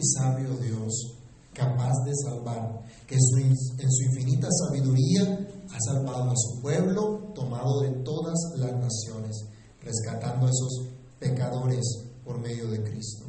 Y 0.00 0.06
sabio 0.18 0.56
Dios, 0.56 1.14
capaz 1.52 1.92
de 2.06 2.12
salvar, 2.24 2.82
que 3.06 3.14
en 3.14 3.90
su 3.90 4.04
infinita 4.04 4.48
sabiduría 4.50 5.48
ha 5.70 5.80
salvado 5.80 6.30
a 6.30 6.34
su 6.36 6.60
pueblo, 6.62 7.32
tomado 7.34 7.80
de 7.82 7.90
todas 8.02 8.36
las 8.56 8.72
naciones, 8.72 9.36
rescatando 9.82 10.46
a 10.46 10.50
esos 10.50 10.88
pecadores 11.18 11.84
por 12.24 12.40
medio 12.40 12.68
de 12.70 12.82
Cristo. 12.82 13.26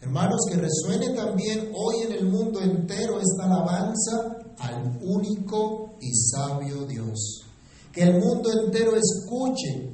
Hermanos, 0.00 0.40
que 0.48 0.56
resuene 0.56 1.14
también 1.14 1.72
hoy 1.74 2.02
en 2.06 2.12
el 2.12 2.26
mundo 2.26 2.60
entero 2.60 3.20
esta 3.20 3.44
alabanza 3.44 4.38
al 4.58 4.98
único 5.02 5.96
y 6.00 6.10
sabio 6.14 6.86
Dios. 6.86 7.42
Que 7.92 8.04
el 8.04 8.20
mundo 8.20 8.50
entero 8.64 8.92
escuche 8.96 9.90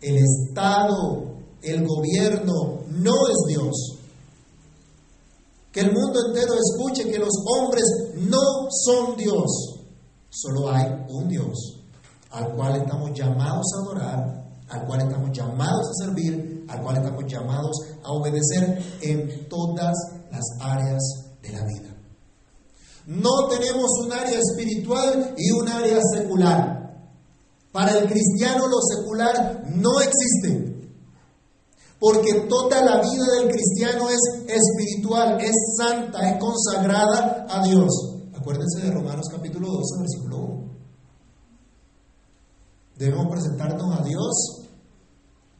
el 0.00 0.16
estado 0.16 1.30
el 1.62 1.86
gobierno 1.86 2.84
no 2.88 3.12
es 3.28 3.36
Dios. 3.48 3.99
Que 5.72 5.80
el 5.80 5.92
mundo 5.92 6.18
entero 6.28 6.54
escuche 6.54 7.10
que 7.10 7.18
los 7.18 7.32
hombres 7.46 7.84
no 8.16 8.68
son 8.70 9.16
Dios. 9.16 9.80
Solo 10.28 10.70
hay 10.70 10.86
un 11.08 11.28
Dios 11.28 11.80
al 12.30 12.54
cual 12.54 12.76
estamos 12.76 13.10
llamados 13.12 13.66
a 13.74 13.82
adorar, 13.82 14.50
al 14.68 14.86
cual 14.86 15.00
estamos 15.00 15.36
llamados 15.36 15.88
a 15.88 16.04
servir, 16.04 16.64
al 16.68 16.82
cual 16.82 16.96
estamos 16.96 17.24
llamados 17.26 17.76
a 18.04 18.12
obedecer 18.12 18.82
en 19.02 19.48
todas 19.48 19.94
las 20.30 20.44
áreas 20.60 21.02
de 21.42 21.50
la 21.50 21.64
vida. 21.64 21.96
No 23.06 23.48
tenemos 23.48 23.90
un 24.04 24.12
área 24.12 24.38
espiritual 24.38 25.34
y 25.36 25.50
un 25.50 25.68
área 25.68 25.98
secular. 26.14 26.80
Para 27.72 27.98
el 27.98 28.08
cristiano 28.08 28.66
lo 28.68 28.80
secular 28.80 29.64
no 29.74 30.00
existe. 30.00 30.69
Porque 32.00 32.46
toda 32.48 32.82
la 32.82 33.02
vida 33.02 33.26
del 33.38 33.50
cristiano 33.50 34.08
es 34.08 34.20
espiritual, 34.48 35.38
es 35.38 35.54
santa, 35.76 36.30
es 36.30 36.40
consagrada 36.40 37.46
a 37.46 37.62
Dios. 37.62 37.90
Acuérdense 38.34 38.86
de 38.86 38.90
Romanos 38.90 39.26
capítulo 39.30 39.68
12, 39.68 40.00
versículo 40.00 40.36
1. 40.38 40.70
Debemos 42.96 43.26
presentarnos 43.30 44.00
a 44.00 44.02
Dios 44.02 44.60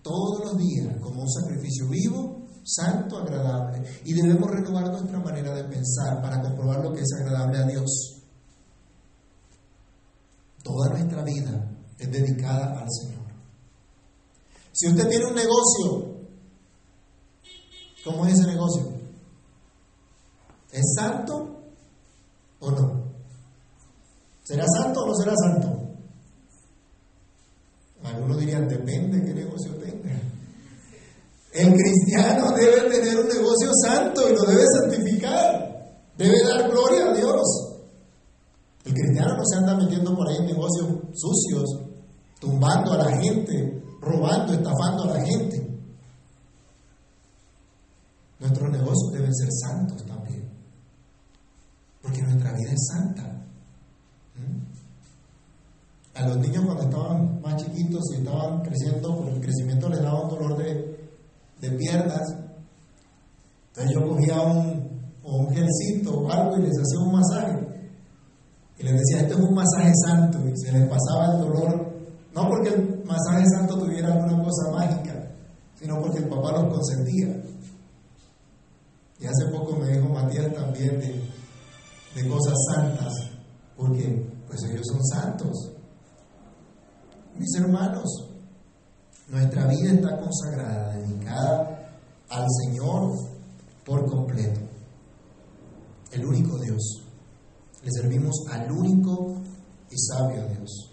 todos 0.01 0.45
los 0.45 0.57
días 0.57 0.97
como 1.03 1.21
un 1.21 1.31
sacrificio 1.31 1.87
vivo, 1.91 2.47
santo, 2.65 3.19
agradable. 3.19 3.83
Y 4.07 4.15
debemos 4.15 4.51
renovar 4.51 4.89
nuestra 4.91 5.21
manera 5.21 5.55
de 5.55 5.65
pensar 5.65 6.23
para 6.23 6.41
comprobar 6.41 6.83
lo 6.83 6.95
que 6.95 7.03
es 7.03 7.13
agradable 7.21 7.59
a 7.59 7.67
Dios. 7.67 8.23
Toda 10.63 10.89
nuestra 10.89 11.23
vida 11.23 11.71
es 11.99 12.11
dedicada 12.11 12.81
al 12.81 12.89
Señor. 12.91 13.27
Si 14.73 14.89
usted 14.89 15.07
tiene 15.07 15.27
un 15.27 15.35
negocio 15.35 16.10
¿Cómo 18.05 18.27
es 18.27 18.35
ese 18.35 18.47
negocio? 18.47 18.83
¿Es 20.73 20.95
santo 20.97 21.63
o 22.61 22.71
no? 22.71 23.05
¿Será 24.45 24.65
santo 24.67 25.01
o 25.01 25.07
no 25.07 25.15
será 25.15 25.33
santo? 25.37 25.81
Algunos 28.03 28.39
dirían, 28.39 28.67
depende 28.67 29.23
qué 29.23 29.35
negocio 29.35 29.75
tenga. 29.75 30.11
El 31.53 31.75
cristiano 31.75 32.53
debe 32.53 32.89
tener 32.91 33.19
un 33.19 33.29
negocio 33.29 33.71
santo 33.85 34.29
y 34.29 34.35
lo 34.35 34.43
debe 34.43 34.65
santificar. 34.81 35.71
Debe 36.17 36.43
dar 36.45 36.71
gloria 36.71 37.11
a 37.11 37.15
Dios. 37.15 37.71
El 38.85 38.95
cristiano 38.95 39.37
no 39.37 39.45
se 39.45 39.59
anda 39.59 39.77
metiendo 39.77 40.17
por 40.17 40.29
ahí 40.29 40.37
en 40.37 40.47
negocios 40.47 40.89
sucios, 41.13 41.81
tumbando 42.41 42.93
a 42.93 42.99
la 42.99 43.17
gente, 43.19 43.83
robando, 44.01 44.55
estafando 44.55 45.05
a 45.05 45.19
la 45.19 45.25
gente. 45.25 45.70
Nuestros 48.41 48.71
negocios 48.71 49.13
deben 49.13 49.35
ser 49.35 49.49
santos 49.53 50.03
también, 50.07 50.49
porque 52.01 52.23
nuestra 52.23 52.53
vida 52.55 52.73
es 52.73 52.87
santa. 52.91 53.23
¿Mm? 54.35 54.71
A 56.15 56.27
los 56.27 56.39
niños 56.39 56.65
cuando 56.65 56.85
estaban 56.85 57.41
más 57.43 57.57
chiquitos 57.63 58.03
y 58.13 58.17
estaban 58.17 58.63
creciendo, 58.63 59.15
por 59.15 59.29
el 59.29 59.41
crecimiento 59.41 59.91
les 59.91 60.01
daba 60.01 60.23
un 60.23 60.31
dolor 60.31 60.57
de, 60.57 60.99
piernas. 61.77 62.35
Entonces 63.69 63.95
yo 63.95 64.09
cogía 64.09 64.41
un, 64.41 64.89
un 65.23 65.51
gelcito 65.51 66.21
o 66.21 66.33
algo 66.33 66.57
y 66.57 66.63
les 66.63 66.73
hacía 66.73 66.99
un 67.05 67.13
masaje. 67.13 67.71
Y 68.79 68.83
les 68.85 68.93
decía, 68.95 69.21
este 69.21 69.35
es 69.35 69.41
un 69.41 69.55
masaje 69.55 69.93
santo 70.07 70.39
y 70.49 70.57
se 70.57 70.73
les 70.73 70.89
pasaba 70.89 71.35
el 71.35 71.41
dolor, 71.43 71.93
no 72.35 72.49
porque 72.49 72.71
el 72.71 73.05
masaje 73.05 73.45
santo 73.55 73.79
tuviera 73.79 74.15
alguna 74.15 74.43
cosa 74.43 74.71
mágica, 74.73 75.31
sino 75.79 76.01
porque 76.01 76.19
el 76.21 76.29
papá 76.29 76.53
los 76.53 76.73
consentía. 76.73 77.50
Y 79.21 79.27
hace 79.27 79.47
poco 79.53 79.77
me 79.77 79.89
dijo 79.89 80.09
Matías 80.09 80.53
también 80.55 80.99
de, 80.99 82.29
cosas 82.29 82.55
santas, 82.73 83.13
porque 83.77 84.27
pues 84.47 84.63
ellos 84.65 84.87
son 84.91 85.05
santos. 85.05 85.73
Mis 87.37 87.55
hermanos, 87.57 88.09
nuestra 89.29 89.67
vida 89.67 89.93
está 89.93 90.19
consagrada, 90.19 90.97
dedicada 90.97 91.99
al 92.31 92.47
Señor 92.65 93.13
por 93.85 94.07
completo. 94.07 94.61
El 96.13 96.25
único 96.25 96.59
Dios. 96.59 97.03
Le 97.83 97.91
servimos 97.91 98.35
al 98.51 98.71
único 98.73 99.37
y 99.91 99.99
sabio 99.99 100.47
Dios. 100.49 100.91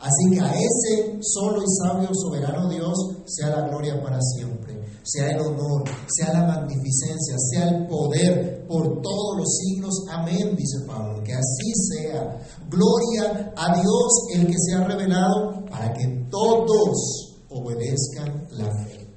Así 0.00 0.30
que 0.32 0.40
a 0.40 0.54
ese 0.54 1.18
solo 1.20 1.62
y 1.62 1.66
sabio 1.82 2.08
soberano 2.14 2.68
Dios 2.70 2.94
sea 3.26 3.50
la 3.50 3.68
gloria 3.68 4.00
para 4.02 4.18
siempre, 4.20 4.79
sea 5.02 5.30
el 5.30 5.40
honor, 5.40 5.84
sea 6.08 6.32
la 6.32 6.46
magnificencia, 6.46 7.34
sea 7.50 7.68
el 7.68 7.86
poder 7.86 8.66
por 8.66 9.00
todos 9.02 9.38
los 9.38 9.58
siglos. 9.58 10.04
Amén, 10.10 10.54
dice 10.56 10.80
Pablo. 10.86 11.22
Que 11.22 11.34
así 11.34 11.72
sea. 11.90 12.40
Gloria 12.68 13.52
a 13.56 13.74
Dios 13.74 14.12
el 14.34 14.46
que 14.46 14.56
se 14.58 14.74
ha 14.74 14.84
revelado 14.84 15.64
para 15.70 15.92
que 15.92 16.06
todos 16.30 17.36
obedezcan 17.48 18.46
la 18.52 18.70
fe. 18.84 19.08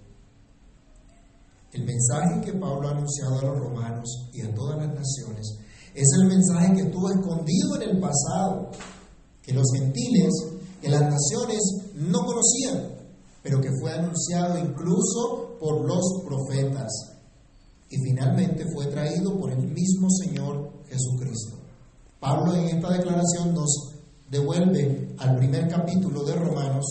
El 1.73 1.85
mensaje 1.85 2.41
que 2.45 2.53
Pablo 2.53 2.87
ha 2.87 2.91
anunciado 2.91 3.39
a 3.39 3.45
los 3.45 3.59
romanos 3.59 4.29
y 4.33 4.41
a 4.41 4.53
todas 4.53 4.77
las 4.77 4.93
naciones 4.93 5.57
es 5.95 6.07
el 6.19 6.27
mensaje 6.27 6.75
que 6.75 6.81
estuvo 6.81 7.09
escondido 7.09 7.75
en 7.75 7.81
el 7.89 7.99
pasado, 7.99 8.71
que 9.41 9.53
los 9.53 9.67
gentiles 9.75 10.31
que 10.83 10.89
las 10.89 11.01
naciones 11.01 11.61
no 11.95 12.19
conocían, 12.25 12.89
pero 13.41 13.61
que 13.61 13.69
fue 13.79 13.93
anunciado 13.93 14.57
incluso 14.57 15.52
por 15.63 15.79
los 15.87 16.21
profetas 16.25 16.91
y 17.89 17.95
finalmente 18.03 18.65
fue 18.73 18.87
traído 18.87 19.39
por 19.39 19.49
el 19.49 19.65
mismo 19.65 20.09
Señor 20.09 20.69
Jesucristo. 20.89 21.55
Pablo 22.19 22.53
en 22.53 22.75
esta 22.75 22.91
declaración 22.91 23.53
nos 23.53 23.93
devuelve 24.29 25.15
al 25.19 25.37
primer 25.37 25.69
capítulo 25.69 26.25
de 26.25 26.35
Romanos. 26.35 26.85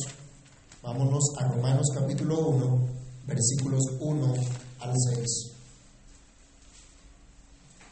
Vámonos 0.82 1.22
a 1.38 1.48
Romanos 1.48 1.86
capítulo 1.94 2.48
1, 2.48 2.78
versículos 3.26 3.82
1 4.00 4.34
al 4.80 4.94
6. 5.16 5.51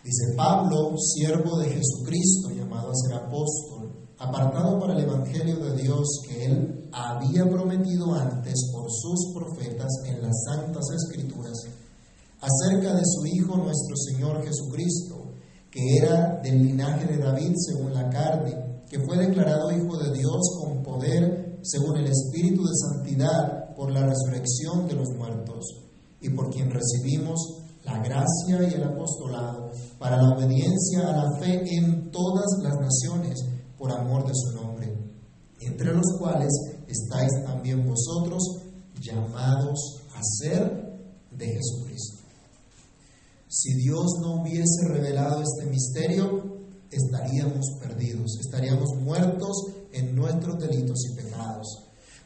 Dice 0.03 0.35
Pablo, 0.35 0.97
siervo 0.97 1.59
de 1.59 1.69
Jesucristo, 1.69 2.51
llamado 2.51 2.91
a 2.91 2.95
ser 2.95 3.15
apóstol 3.17 4.01
apartado 4.21 4.79
para 4.79 4.95
el 4.95 5.05
Evangelio 5.05 5.57
de 5.57 5.83
Dios 5.83 6.07
que 6.29 6.45
él 6.45 6.89
había 6.93 7.49
prometido 7.49 8.15
antes 8.15 8.71
por 8.73 8.85
sus 8.91 9.33
profetas 9.35 9.89
en 10.07 10.23
las 10.23 10.37
santas 10.45 10.85
escrituras, 10.95 11.57
acerca 12.41 12.95
de 12.95 13.03
su 13.05 13.27
Hijo 13.27 13.57
nuestro 13.57 13.97
Señor 13.97 14.43
Jesucristo, 14.45 15.33
que 15.71 15.97
era 15.97 16.39
del 16.43 16.63
linaje 16.63 17.07
de 17.07 17.17
David 17.17 17.53
según 17.57 17.95
la 17.95 18.11
carne, 18.11 18.83
que 18.91 19.01
fue 19.01 19.17
declarado 19.17 19.71
Hijo 19.71 19.97
de 19.99 20.13
Dios 20.13 20.41
con 20.61 20.83
poder 20.83 21.59
según 21.63 21.99
el 21.99 22.07
Espíritu 22.07 22.63
de 22.63 22.75
Santidad 22.75 23.75
por 23.75 23.91
la 23.91 24.07
resurrección 24.07 24.87
de 24.87 24.95
los 24.95 25.09
muertos, 25.17 25.65
y 26.21 26.29
por 26.31 26.51
quien 26.51 26.71
recibimos 26.71 27.60
la 27.85 27.99
gracia 27.99 28.69
y 28.69 28.75
el 28.75 28.85
apostolado 28.85 29.71
para 29.99 30.17
la 30.17 30.31
obediencia 30.31 31.09
a 31.09 31.17
la 31.17 31.39
fe 31.39 31.63
en 31.77 32.11
todas 32.11 32.47
las 32.63 32.77
naciones 32.79 33.39
por 33.79 33.91
amor 33.93 34.27
de 34.27 34.35
su 34.35 34.53
nombre, 34.55 34.95
entre 35.61 35.95
los 35.95 36.07
cuales 36.19 36.51
estáis 36.87 37.31
también 37.45 37.87
vosotros 37.87 38.43
llamados 39.01 40.03
a 40.15 40.21
ser 40.23 40.91
de 41.31 41.47
Jesucristo. 41.47 42.19
Si 43.49 43.75
Dios 43.75 44.07
no 44.21 44.43
hubiese 44.43 44.87
revelado 44.89 45.43
este 45.43 45.71
misterio, 45.71 46.61
estaríamos 46.91 47.67
perdidos, 47.81 48.39
estaríamos 48.41 48.91
muertos 49.03 49.67
en 49.93 50.15
nuestros 50.15 50.59
delitos 50.59 50.99
y 51.11 51.17
pecados. 51.17 51.67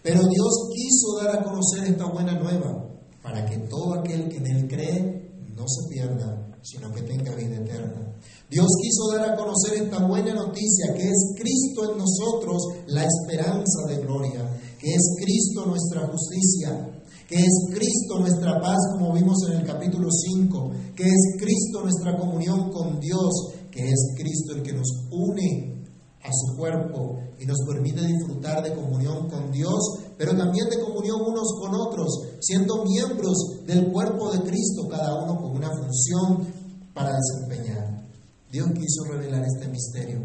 Pero 0.02 0.20
Dios 0.20 0.68
quiso 0.74 1.22
dar 1.22 1.38
a 1.38 1.44
conocer 1.44 1.84
esta 1.84 2.04
buena 2.06 2.38
nueva 2.38 2.90
para 3.22 3.46
que 3.46 3.56
todo 3.56 3.94
aquel 3.94 4.28
que 4.28 4.36
en 4.36 4.46
él 4.46 4.68
cree 4.68 5.23
no 5.56 5.64
se 5.68 5.88
pierda, 5.88 6.58
sino 6.62 6.92
que 6.92 7.02
tenga 7.02 7.34
vida 7.34 7.56
eterna. 7.56 8.14
Dios 8.50 8.66
quiso 8.82 9.12
dar 9.12 9.30
a 9.30 9.36
conocer 9.36 9.82
esta 9.82 10.06
buena 10.06 10.34
noticia, 10.34 10.94
que 10.94 11.08
es 11.08 11.34
Cristo 11.36 11.92
en 11.92 11.98
nosotros 11.98 12.62
la 12.88 13.04
esperanza 13.04 13.86
de 13.88 14.02
gloria, 14.02 14.48
que 14.78 14.90
es 14.90 15.16
Cristo 15.18 15.66
nuestra 15.66 16.06
justicia, 16.08 17.02
que 17.28 17.36
es 17.36 17.66
Cristo 17.70 18.20
nuestra 18.20 18.60
paz, 18.60 18.78
como 18.92 19.12
vimos 19.12 19.38
en 19.48 19.58
el 19.58 19.66
capítulo 19.66 20.08
5, 20.10 20.72
que 20.94 21.04
es 21.04 21.36
Cristo 21.38 21.82
nuestra 21.82 22.18
comunión 22.18 22.70
con 22.70 23.00
Dios, 23.00 23.32
que 23.70 23.88
es 23.88 24.14
Cristo 24.16 24.54
el 24.54 24.62
que 24.62 24.72
nos 24.72 24.88
une 25.10 25.83
a 26.24 26.30
su 26.32 26.56
cuerpo 26.56 27.20
y 27.38 27.44
nos 27.44 27.58
permite 27.68 28.00
disfrutar 28.00 28.62
de 28.62 28.74
comunión 28.74 29.28
con 29.28 29.52
Dios, 29.52 29.78
pero 30.16 30.34
también 30.34 30.70
de 30.70 30.80
comunión 30.80 31.20
unos 31.20 31.52
con 31.60 31.74
otros, 31.74 32.08
siendo 32.40 32.82
miembros 32.82 33.36
del 33.66 33.92
cuerpo 33.92 34.32
de 34.32 34.40
Cristo, 34.40 34.88
cada 34.88 35.22
uno 35.22 35.36
con 35.36 35.56
una 35.56 35.68
función 35.68 36.46
para 36.94 37.12
desempeñar. 37.14 38.08
Dios 38.50 38.68
quiso 38.72 39.04
revelar 39.12 39.44
este 39.44 39.68
misterio 39.68 40.20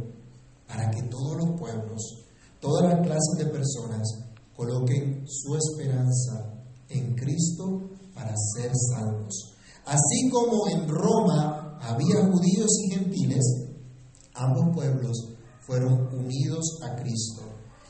para 0.67 0.89
que 0.89 1.03
todos 1.03 1.35
los 1.35 1.59
pueblos, 1.59 2.25
todas 2.61 2.93
las 2.93 3.05
clases 3.05 3.37
de 3.37 3.45
personas 3.47 4.07
coloquen 4.55 5.25
su 5.27 5.55
esperanza 5.55 6.53
en 6.87 7.13
Cristo 7.15 7.89
para 8.13 8.33
ser 8.55 8.71
salvos. 8.95 9.53
Así 9.85 10.29
como 10.31 10.69
en 10.69 10.87
Roma 10.87 11.77
había 11.81 12.25
judíos 12.31 12.69
y 12.85 12.93
gentiles, 12.93 13.43
ambos 14.33 14.75
pueblos 14.75 15.38
fueron 15.69 16.09
unidos 16.11 16.79
a 16.81 16.95
Cristo 16.95 17.43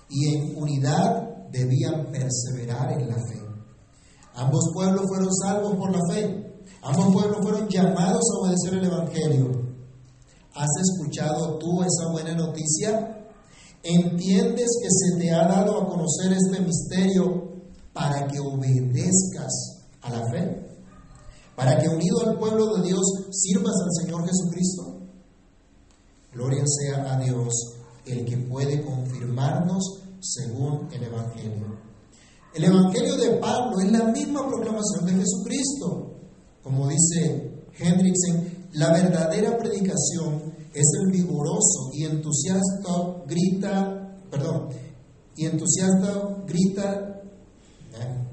y 0.10 0.36
en 0.36 0.58
unidad 0.58 1.48
debían 1.50 2.12
perseverar 2.12 2.92
en 2.92 3.08
la 3.08 3.16
fe. 3.16 3.42
Ambos 4.36 4.70
pueblos 4.74 5.06
fueron 5.08 5.34
salvos 5.34 5.76
por 5.78 5.92
la 5.92 6.00
fe. 6.14 6.62
Ambos 6.84 7.14
pueblos 7.14 7.40
fueron 7.42 7.70
llamados 7.70 8.22
a 8.22 8.40
obedecer 8.42 8.74
el 8.74 8.86
Evangelio. 8.86 9.70
¿Has 10.56 10.70
escuchado 10.82 11.58
tú 11.58 11.82
esa 11.82 12.12
buena 12.12 12.36
noticia? 12.36 13.28
¿Entiendes 13.82 14.68
que 14.82 14.90
se 14.90 15.18
te 15.18 15.32
ha 15.32 15.48
dado 15.48 15.82
a 15.82 15.88
conocer 15.88 16.34
este 16.34 16.60
misterio 16.60 17.62
para 17.94 18.28
que 18.28 18.40
obedezcas 18.40 19.88
a 20.02 20.10
la 20.10 20.22
fe? 20.32 20.68
¿Para 21.56 21.78
que 21.78 21.88
unido 21.88 22.28
al 22.28 22.38
pueblo 22.38 22.76
de 22.76 22.88
Dios 22.88 23.02
sirvas 23.32 23.76
al 23.82 24.06
Señor 24.06 24.26
Jesucristo? 24.28 24.89
Gloria 26.34 26.64
sea 26.66 27.14
a 27.14 27.20
Dios, 27.20 27.54
el 28.06 28.26
que 28.26 28.38
puede 28.38 28.84
confirmarnos 28.84 30.04
según 30.20 30.88
el 30.92 31.04
Evangelio. 31.04 31.78
El 32.54 32.64
Evangelio 32.66 33.16
de 33.18 33.38
Pablo 33.38 33.80
es 33.80 33.92
la 33.92 34.06
misma 34.06 34.48
proclamación 34.48 35.06
de 35.06 35.14
Jesucristo. 35.14 36.16
Como 36.62 36.88
dice 36.88 37.66
Hendrickson, 37.78 38.68
la 38.74 38.92
verdadera 38.92 39.58
predicación 39.58 40.54
es 40.74 40.86
el 41.02 41.12
vigoroso 41.12 41.90
y 41.94 42.06
entusiasta 42.06 43.24
grita, 43.28 44.16
perdón, 44.30 44.70
y 45.36 45.46
entusiasta 45.46 46.44
grita, 46.46 47.22
¿eh? 47.94 48.28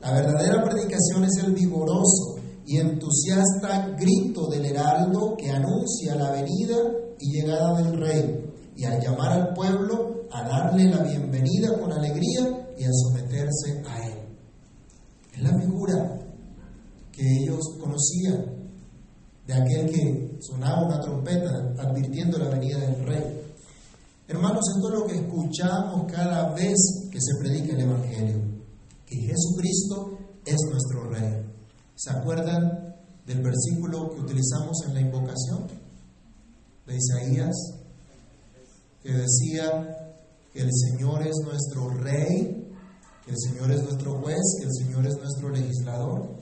la 0.00 0.12
verdadera 0.12 0.64
predicación 0.64 1.24
es 1.24 1.36
el 1.44 1.52
vigoroso 1.52 2.37
y 2.68 2.76
entusiasta 2.76 3.96
grito 3.98 4.46
del 4.50 4.66
heraldo 4.66 5.34
que 5.38 5.50
anuncia 5.50 6.14
la 6.14 6.32
venida 6.32 6.76
y 7.18 7.32
llegada 7.32 7.80
del 7.80 7.98
rey 7.98 8.52
y 8.76 8.84
al 8.84 9.00
llamar 9.00 9.32
al 9.32 9.54
pueblo 9.54 10.26
a 10.30 10.46
darle 10.46 10.84
la 10.84 11.02
bienvenida 11.02 11.78
con 11.80 11.90
alegría 11.90 12.68
y 12.76 12.84
a 12.84 12.90
someterse 12.92 13.82
a 13.88 14.06
él. 14.06 14.18
Es 15.32 15.42
la 15.42 15.58
figura 15.58 16.18
que 17.10 17.22
ellos 17.40 17.60
conocían 17.80 18.44
de 19.46 19.54
aquel 19.54 19.90
que 19.90 20.38
sonaba 20.40 20.88
una 20.88 21.00
trompeta 21.00 21.72
advirtiendo 21.78 22.36
la 22.36 22.50
venida 22.50 22.80
del 22.80 23.06
rey. 23.06 23.42
Hermanos, 24.28 24.60
esto 24.76 24.88
es 24.88 24.94
lo 24.94 25.06
que 25.06 25.16
escuchamos 25.16 26.12
cada 26.12 26.52
vez 26.52 26.76
que 27.10 27.18
se 27.18 27.32
predica 27.40 27.72
el 27.72 27.80
Evangelio, 27.80 28.42
que 29.06 29.16
Jesucristo 29.16 30.18
es 30.44 30.56
nuestro 30.70 31.10
rey. 31.10 31.47
¿Se 31.98 32.10
acuerdan 32.10 32.94
del 33.26 33.42
versículo 33.42 34.14
que 34.14 34.20
utilizamos 34.20 34.84
en 34.86 34.94
la 34.94 35.00
invocación 35.00 35.66
de 36.86 36.96
Isaías? 36.96 37.56
Que 39.02 39.14
decía 39.14 40.14
que 40.52 40.60
el 40.60 40.70
Señor 40.72 41.26
es 41.26 41.34
nuestro 41.42 41.90
rey, 41.90 42.72
que 43.24 43.32
el 43.32 43.36
Señor 43.36 43.72
es 43.72 43.82
nuestro 43.82 44.20
juez, 44.20 44.38
que 44.60 44.66
el 44.66 44.72
Señor 44.74 45.06
es 45.06 45.16
nuestro 45.16 45.48
legislador. 45.48 46.38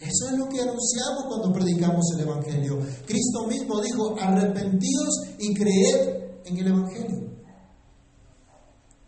Eso 0.00 0.28
es 0.30 0.38
lo 0.38 0.46
que 0.50 0.60
anunciamos 0.60 1.24
cuando 1.28 1.50
predicamos 1.50 2.04
el 2.14 2.28
Evangelio. 2.28 2.78
Cristo 3.06 3.46
mismo 3.46 3.80
dijo, 3.80 4.20
arrepentidos 4.20 5.22
y 5.38 5.54
creed 5.54 6.44
en 6.44 6.58
el 6.58 6.66
Evangelio. 6.66 7.28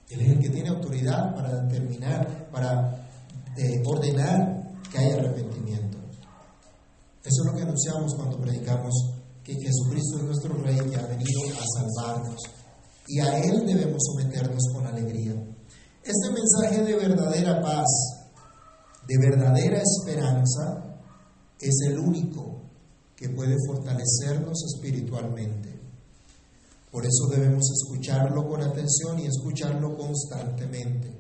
Él 0.09 0.21
es 0.23 0.31
el 0.31 0.41
que 0.41 0.49
tiene 0.49 0.71
autoridad 0.71 1.35
para 1.35 1.61
determinar, 1.61 2.49
para 2.51 3.07
eh, 3.59 3.83
ordenar 3.85 4.60
que 4.91 4.99
haya 4.99 5.17
arrepentimiento. 5.17 5.99
Eso 7.23 7.43
es 7.43 7.47
lo 7.47 7.57
que 7.57 7.63
anunciamos 7.63 8.15
cuando 8.15 8.41
predicamos 8.41 8.95
que 9.45 9.55
Jesucristo 9.55 10.19
es 10.19 10.25
nuestro 10.25 10.55
Rey 10.55 10.79
que 10.91 10.97
ha 10.97 11.07
venido 11.07 11.41
a 11.59 11.65
salvarnos. 11.79 12.41
Y 13.09 13.21
a 13.21 13.39
Él 13.39 13.67
debemos 13.67 14.03
someternos 14.05 14.63
con 14.73 14.87
alegría. 14.87 15.35
Este 16.03 16.31
mensaje 16.31 16.83
de 16.83 16.97
verdadera 16.97 17.61
paz, 17.61 17.87
de 19.07 19.19
verdadera 19.19 19.81
esperanza, 19.83 20.99
es 21.61 21.75
el 21.89 21.99
único 21.99 22.63
que 23.17 23.29
puede 23.29 23.55
fortalecernos 23.67 24.65
espiritualmente. 24.75 25.79
Por 26.91 27.05
eso 27.05 27.27
debemos 27.31 27.65
escucharlo 27.71 28.49
con 28.49 28.63
atención 28.63 29.19
y 29.21 29.27
escucharlo 29.27 29.97
constantemente, 29.97 31.13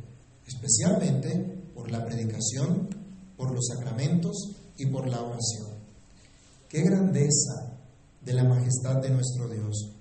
especialmente 0.46 1.70
por 1.74 1.90
la 1.90 2.04
predicación, 2.04 2.88
por 3.40 3.54
los 3.54 3.68
sacramentos 3.68 4.36
y 4.76 4.84
por 4.86 5.08
la 5.08 5.22
oración. 5.22 5.70
Qué 6.68 6.82
grandeza 6.82 7.72
de 8.20 8.34
la 8.34 8.44
majestad 8.44 9.00
de 9.00 9.08
nuestro 9.08 9.48
Dios. 9.48 9.96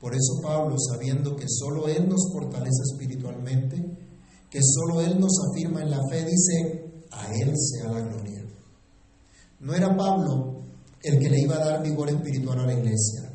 Por 0.00 0.12
eso 0.12 0.40
Pablo, 0.42 0.74
sabiendo 0.76 1.36
que 1.36 1.46
solo 1.48 1.86
Él 1.86 2.08
nos 2.08 2.32
fortalece 2.32 2.82
espiritualmente, 2.92 3.76
que 4.50 4.58
solo 4.60 5.02
Él 5.02 5.20
nos 5.20 5.30
afirma 5.48 5.82
en 5.82 5.90
la 5.90 6.00
fe, 6.10 6.24
dice, 6.24 7.04
a 7.12 7.32
Él 7.32 7.54
sea 7.56 7.92
la 7.92 8.00
gloria. 8.00 8.44
No 9.60 9.72
era 9.72 9.96
Pablo 9.96 10.62
el 11.00 11.20
que 11.20 11.30
le 11.30 11.42
iba 11.42 11.56
a 11.56 11.64
dar 11.64 11.82
vigor 11.84 12.10
espiritual 12.10 12.58
a 12.58 12.66
la 12.66 12.74
iglesia. 12.74 13.30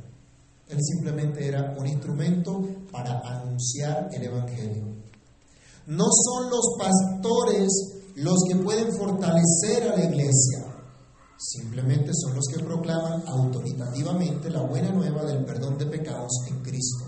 Él 0.67 0.79
simplemente 0.81 1.47
era 1.47 1.73
un 1.79 1.87
instrumento 1.87 2.61
para 2.91 3.19
anunciar 3.21 4.09
el 4.11 4.23
Evangelio. 4.23 4.83
No 5.87 6.05
son 6.11 6.49
los 6.49 6.75
pastores 6.77 7.94
los 8.15 8.43
que 8.47 8.55
pueden 8.55 8.93
fortalecer 8.97 9.91
a 9.91 9.97
la 9.97 10.05
iglesia. 10.05 10.65
Simplemente 11.37 12.11
son 12.13 12.35
los 12.35 12.45
que 12.47 12.63
proclaman 12.63 13.23
autoritativamente 13.27 14.49
la 14.49 14.61
buena 14.61 14.89
nueva 14.91 15.23
del 15.25 15.43
perdón 15.43 15.77
de 15.77 15.85
pecados 15.85 16.31
en 16.47 16.61
Cristo. 16.61 17.05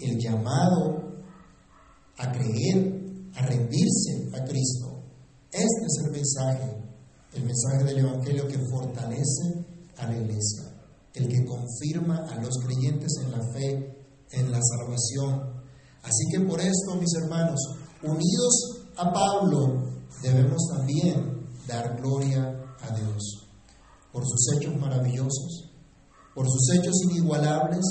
El 0.00 0.18
llamado 0.18 1.14
a 2.18 2.32
creer, 2.32 3.02
a 3.34 3.46
rendirse 3.46 4.28
a 4.34 4.44
Cristo. 4.44 5.00
Este 5.52 5.86
es 5.86 6.04
el 6.04 6.10
mensaje, 6.10 6.76
el 7.34 7.44
mensaje 7.44 7.84
del 7.84 7.98
Evangelio 7.98 8.48
que 8.48 8.58
fortalece 8.68 9.64
a 9.98 10.08
la 10.08 10.16
iglesia, 10.16 10.64
el 11.14 11.28
que 11.28 11.44
confirma 11.44 12.26
a 12.28 12.42
los 12.42 12.58
creyentes 12.64 13.12
en 13.22 13.30
la 13.30 13.52
fe, 13.52 13.96
en 14.32 14.50
la 14.50 14.60
salvación. 14.60 15.62
Así 16.02 16.24
que 16.32 16.40
por 16.40 16.60
esto, 16.60 16.96
mis 16.96 17.14
hermanos, 17.14 17.60
unidos 18.02 18.73
a 18.96 19.12
Pablo, 19.12 19.84
debemos 20.22 20.62
también 20.74 21.46
dar 21.66 21.96
gloria 22.00 22.60
a 22.80 22.96
Dios. 22.96 23.48
Por 24.12 24.24
sus 24.24 24.54
hechos 24.54 24.76
maravillosos, 24.76 25.70
por 26.34 26.46
sus 26.46 26.70
hechos 26.74 26.94
inigualables, 27.10 27.84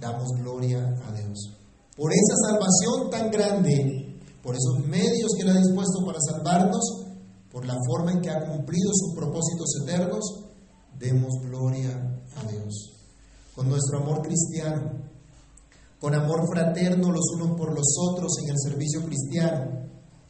damos 0.00 0.28
gloria 0.38 0.80
a 1.06 1.12
Dios. 1.12 1.38
Por 1.96 2.12
esa 2.12 2.34
salvación 2.48 3.10
tan 3.10 3.30
grande, 3.30 4.20
por 4.42 4.54
esos 4.54 4.86
medios 4.86 5.32
que 5.36 5.42
Él 5.42 5.50
ha 5.50 5.60
dispuesto 5.60 6.04
para 6.06 6.18
salvarnos, 6.20 7.06
por 7.50 7.66
la 7.66 7.76
forma 7.86 8.12
en 8.12 8.20
que 8.20 8.30
ha 8.30 8.46
cumplido 8.46 8.90
sus 8.92 9.14
propósitos 9.14 9.82
eternos, 9.82 10.44
demos 10.98 11.34
gloria 11.42 11.90
a 12.36 12.50
Dios. 12.50 12.92
Con 13.54 13.68
nuestro 13.68 13.98
amor 13.98 14.22
cristiano, 14.22 14.92
con 16.00 16.14
amor 16.14 16.46
fraterno 16.48 17.10
los 17.10 17.24
unos 17.34 17.56
por 17.56 17.74
los 17.74 17.86
otros 18.10 18.32
en 18.42 18.50
el 18.50 18.58
servicio 18.58 19.04
cristiano, 19.04 19.77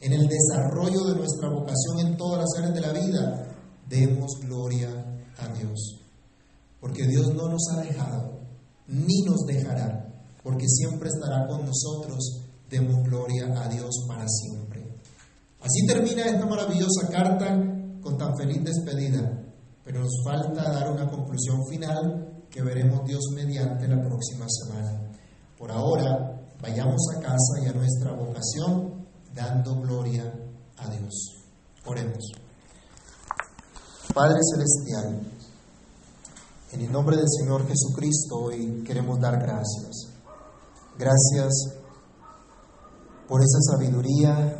en 0.01 0.13
el 0.13 0.29
desarrollo 0.29 1.05
de 1.07 1.17
nuestra 1.17 1.49
vocación 1.49 2.07
en 2.07 2.17
todas 2.17 2.41
las 2.41 2.59
áreas 2.59 2.75
de 2.75 2.81
la 2.81 2.93
vida, 2.93 3.49
demos 3.89 4.39
gloria 4.41 4.89
a 5.39 5.49
Dios. 5.55 6.01
Porque 6.81 7.07
Dios 7.07 7.35
no 7.35 7.49
nos 7.49 7.63
ha 7.73 7.81
dejado, 7.81 8.41
ni 8.87 9.23
nos 9.23 9.45
dejará, 9.47 10.09
porque 10.43 10.67
siempre 10.69 11.09
estará 11.09 11.47
con 11.49 11.67
nosotros. 11.67 12.45
Demos 12.71 13.03
gloria 13.03 13.47
a 13.61 13.69
Dios 13.69 14.05
para 14.07 14.27
siempre. 14.29 14.87
Así 15.61 15.87
termina 15.87 16.23
esta 16.23 16.47
maravillosa 16.47 17.09
carta 17.11 17.59
con 18.01 18.17
tan 18.17 18.37
feliz 18.37 18.63
despedida, 18.63 19.43
pero 19.85 20.01
nos 20.01 20.13
falta 20.25 20.71
dar 20.71 20.93
una 20.93 21.11
conclusión 21.11 21.67
final 21.69 22.45
que 22.49 22.63
veremos 22.63 23.05
Dios 23.05 23.25
mediante 23.35 23.89
la 23.89 24.01
próxima 24.01 24.47
semana. 24.49 25.11
Por 25.59 25.73
ahora, 25.73 26.41
vayamos 26.63 27.01
a 27.17 27.21
casa 27.21 27.65
y 27.65 27.69
a 27.69 27.73
nuestra 27.73 28.13
vocación 28.13 28.98
dando 29.39 29.77
gloria 29.77 30.25
a 30.79 30.91
Dios. 30.91 31.37
Oremos. 31.87 32.33
Padre 34.13 34.41
Celestial, 34.43 35.21
en 36.73 36.81
el 36.81 36.91
nombre 36.91 37.17
del 37.17 37.29
Señor 37.29 37.67
Jesucristo 37.69 38.37
hoy 38.37 38.83
queremos 38.85 39.21
dar 39.21 39.39
gracias. 39.39 40.09
Gracias 40.99 41.53
por 43.29 43.41
esa 43.41 43.61
sabiduría 43.73 44.57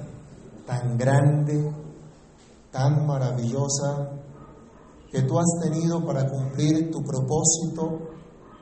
tan 0.65 0.97
grande, 0.97 1.73
tan 2.71 3.05
maravillosa 3.05 4.11
que 5.11 5.23
tú 5.23 5.39
has 5.41 5.59
tenido 5.61 6.07
para 6.07 6.29
cumplir 6.31 6.91
tu 6.93 7.03
propósito 7.03 8.11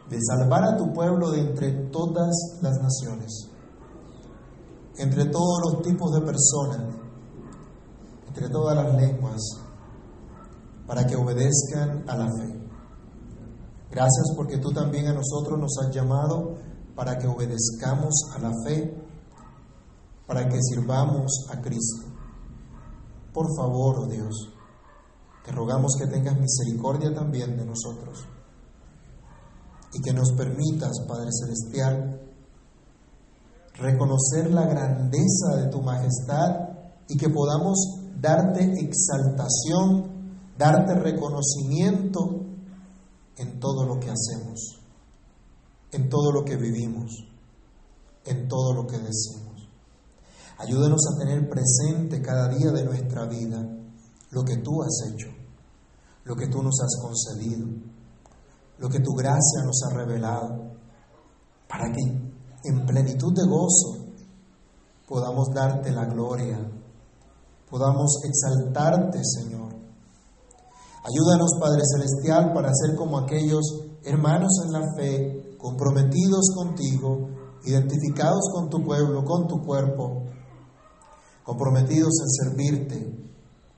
de 0.08 0.18
salvar 0.22 0.64
a 0.64 0.76
tu 0.78 0.92
pueblo 0.94 1.30
de 1.32 1.40
entre 1.40 1.72
todas 1.90 2.34
las 2.62 2.78
naciones 2.80 3.50
entre 4.98 5.26
todos 5.26 5.60
los 5.64 5.82
tipos 5.82 6.12
de 6.12 6.20
personas, 6.20 6.94
entre 8.28 8.48
todas 8.48 8.76
las 8.76 8.94
lenguas, 8.94 9.40
para 10.86 11.06
que 11.06 11.16
obedezcan 11.16 12.04
a 12.08 12.16
la 12.16 12.26
fe. 12.26 12.56
Gracias 13.90 14.32
porque 14.36 14.58
tú 14.58 14.72
también 14.72 15.06
a 15.08 15.14
nosotros 15.14 15.58
nos 15.58 15.76
has 15.78 15.94
llamado 15.94 16.58
para 16.94 17.18
que 17.18 17.26
obedezcamos 17.26 18.14
a 18.34 18.38
la 18.38 18.52
fe, 18.64 18.94
para 20.26 20.48
que 20.48 20.58
sirvamos 20.62 21.46
a 21.50 21.60
Cristo. 21.60 22.06
Por 23.32 23.46
favor, 23.56 24.08
Dios, 24.08 24.52
te 25.44 25.52
rogamos 25.52 25.92
que 25.98 26.06
tengas 26.06 26.38
misericordia 26.38 27.14
también 27.14 27.56
de 27.56 27.64
nosotros 27.64 28.26
y 29.92 30.00
que 30.00 30.12
nos 30.12 30.32
permitas, 30.32 30.92
Padre 31.06 31.30
Celestial, 31.32 32.25
reconocer 33.78 34.50
la 34.50 34.66
grandeza 34.66 35.56
de 35.56 35.68
tu 35.70 35.82
majestad 35.82 36.68
y 37.08 37.16
que 37.16 37.28
podamos 37.28 37.78
darte 38.20 38.64
exaltación, 38.80 40.32
darte 40.56 40.94
reconocimiento 40.94 42.46
en 43.36 43.60
todo 43.60 43.84
lo 43.84 44.00
que 44.00 44.10
hacemos, 44.10 44.80
en 45.92 46.08
todo 46.08 46.32
lo 46.32 46.44
que 46.44 46.56
vivimos, 46.56 47.12
en 48.24 48.48
todo 48.48 48.72
lo 48.72 48.86
que 48.86 48.98
decimos. 48.98 49.68
Ayúdanos 50.58 51.02
a 51.12 51.18
tener 51.18 51.48
presente 51.50 52.22
cada 52.22 52.48
día 52.48 52.70
de 52.70 52.84
nuestra 52.84 53.26
vida 53.26 53.62
lo 54.30 54.42
que 54.42 54.56
tú 54.56 54.82
has 54.82 55.12
hecho, 55.12 55.28
lo 56.24 56.34
que 56.34 56.48
tú 56.48 56.62
nos 56.62 56.80
has 56.80 56.98
concedido, 57.00 57.66
lo 58.78 58.88
que 58.88 59.00
tu 59.00 59.12
gracia 59.12 59.62
nos 59.64 59.82
ha 59.84 59.94
revelado, 59.94 60.72
para 61.68 61.92
que 61.92 62.35
en 62.66 62.84
plenitud 62.86 63.32
de 63.34 63.46
gozo 63.46 64.06
podamos 65.06 65.48
darte 65.54 65.90
la 65.92 66.04
gloria, 66.06 66.58
podamos 67.70 68.20
exaltarte, 68.24 69.20
Señor. 69.22 69.74
Ayúdanos, 71.04 71.50
Padre 71.60 71.82
Celestial, 71.84 72.52
para 72.52 72.72
ser 72.74 72.96
como 72.96 73.18
aquellos 73.18 73.62
hermanos 74.02 74.50
en 74.64 74.72
la 74.72 74.94
fe, 74.96 75.56
comprometidos 75.58 76.50
contigo, 76.54 77.28
identificados 77.64 78.50
con 78.52 78.68
tu 78.68 78.82
pueblo, 78.82 79.24
con 79.24 79.46
tu 79.46 79.64
cuerpo, 79.64 80.24
comprometidos 81.44 82.12
en 82.22 82.28
servirte, 82.28 83.28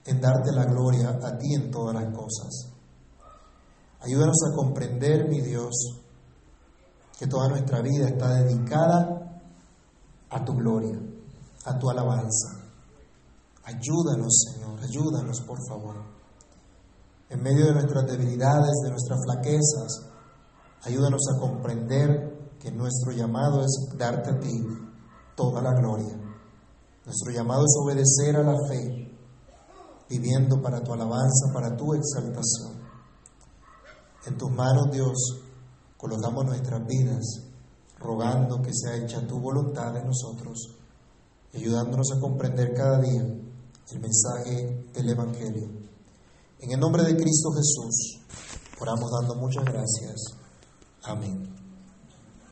en 0.05 0.21
darte 0.21 0.51
la 0.51 0.65
gloria 0.65 1.19
a 1.21 1.37
ti 1.37 1.53
en 1.53 1.69
todas 1.69 1.93
las 1.93 2.11
cosas. 2.15 2.73
Ayúdanos 3.99 4.37
a 4.49 4.55
comprender, 4.55 5.29
mi 5.29 5.41
Dios, 5.41 5.75
que 7.19 7.27
toda 7.27 7.49
nuestra 7.49 7.81
vida 7.81 8.07
está 8.07 8.29
dedicada 8.35 9.41
a 10.29 10.45
tu 10.45 10.53
gloria, 10.53 10.97
a 11.65 11.77
tu 11.77 11.89
alabanza. 11.89 12.63
Ayúdanos, 13.65 14.53
Señor, 14.53 14.79
ayúdanos, 14.81 15.41
por 15.41 15.57
favor. 15.67 15.97
En 17.29 17.43
medio 17.43 17.65
de 17.65 17.73
nuestras 17.73 18.05
debilidades, 18.05 18.71
de 18.85 18.89
nuestras 18.89 19.19
flaquezas, 19.25 20.09
ayúdanos 20.83 21.21
a 21.35 21.39
comprender 21.41 22.55
que 22.57 22.71
nuestro 22.71 23.11
llamado 23.11 23.65
es 23.65 23.97
darte 23.97 24.29
a 24.29 24.39
ti 24.39 24.63
toda 25.35 25.61
la 25.61 25.73
gloria. 25.73 26.15
Nuestro 27.05 27.33
llamado 27.33 27.65
es 27.65 27.75
obedecer 27.83 28.37
a 28.37 28.43
la 28.43 28.55
fe, 28.69 29.11
viviendo 30.09 30.61
para 30.61 30.81
tu 30.81 30.93
alabanza, 30.93 31.51
para 31.53 31.75
tu 31.75 31.93
exaltación. 31.95 32.79
En 34.25 34.37
tus 34.37 34.49
manos, 34.51 34.89
Dios, 34.89 35.48
colocamos 35.99 36.45
nuestras 36.45 36.87
vidas, 36.87 37.25
rogando 37.99 38.61
que 38.61 38.71
sea 38.73 38.95
hecha 38.95 39.27
tu 39.27 39.37
voluntad 39.37 39.95
en 39.97 40.07
nosotros, 40.07 40.77
ayudándonos 41.53 42.13
a 42.15 42.19
comprender 42.21 42.73
cada 42.73 43.01
día 43.01 43.21
el 43.21 43.99
mensaje 43.99 44.85
del 44.93 45.09
Evangelio. 45.09 45.67
En 46.59 46.71
el 46.71 46.79
nombre 46.79 47.03
de 47.03 47.17
Cristo 47.17 47.49
Jesús, 47.51 48.21
oramos 48.79 49.11
dando 49.11 49.35
muchas 49.35 49.65
gracias. 49.65 50.35
Amén. 51.03 51.58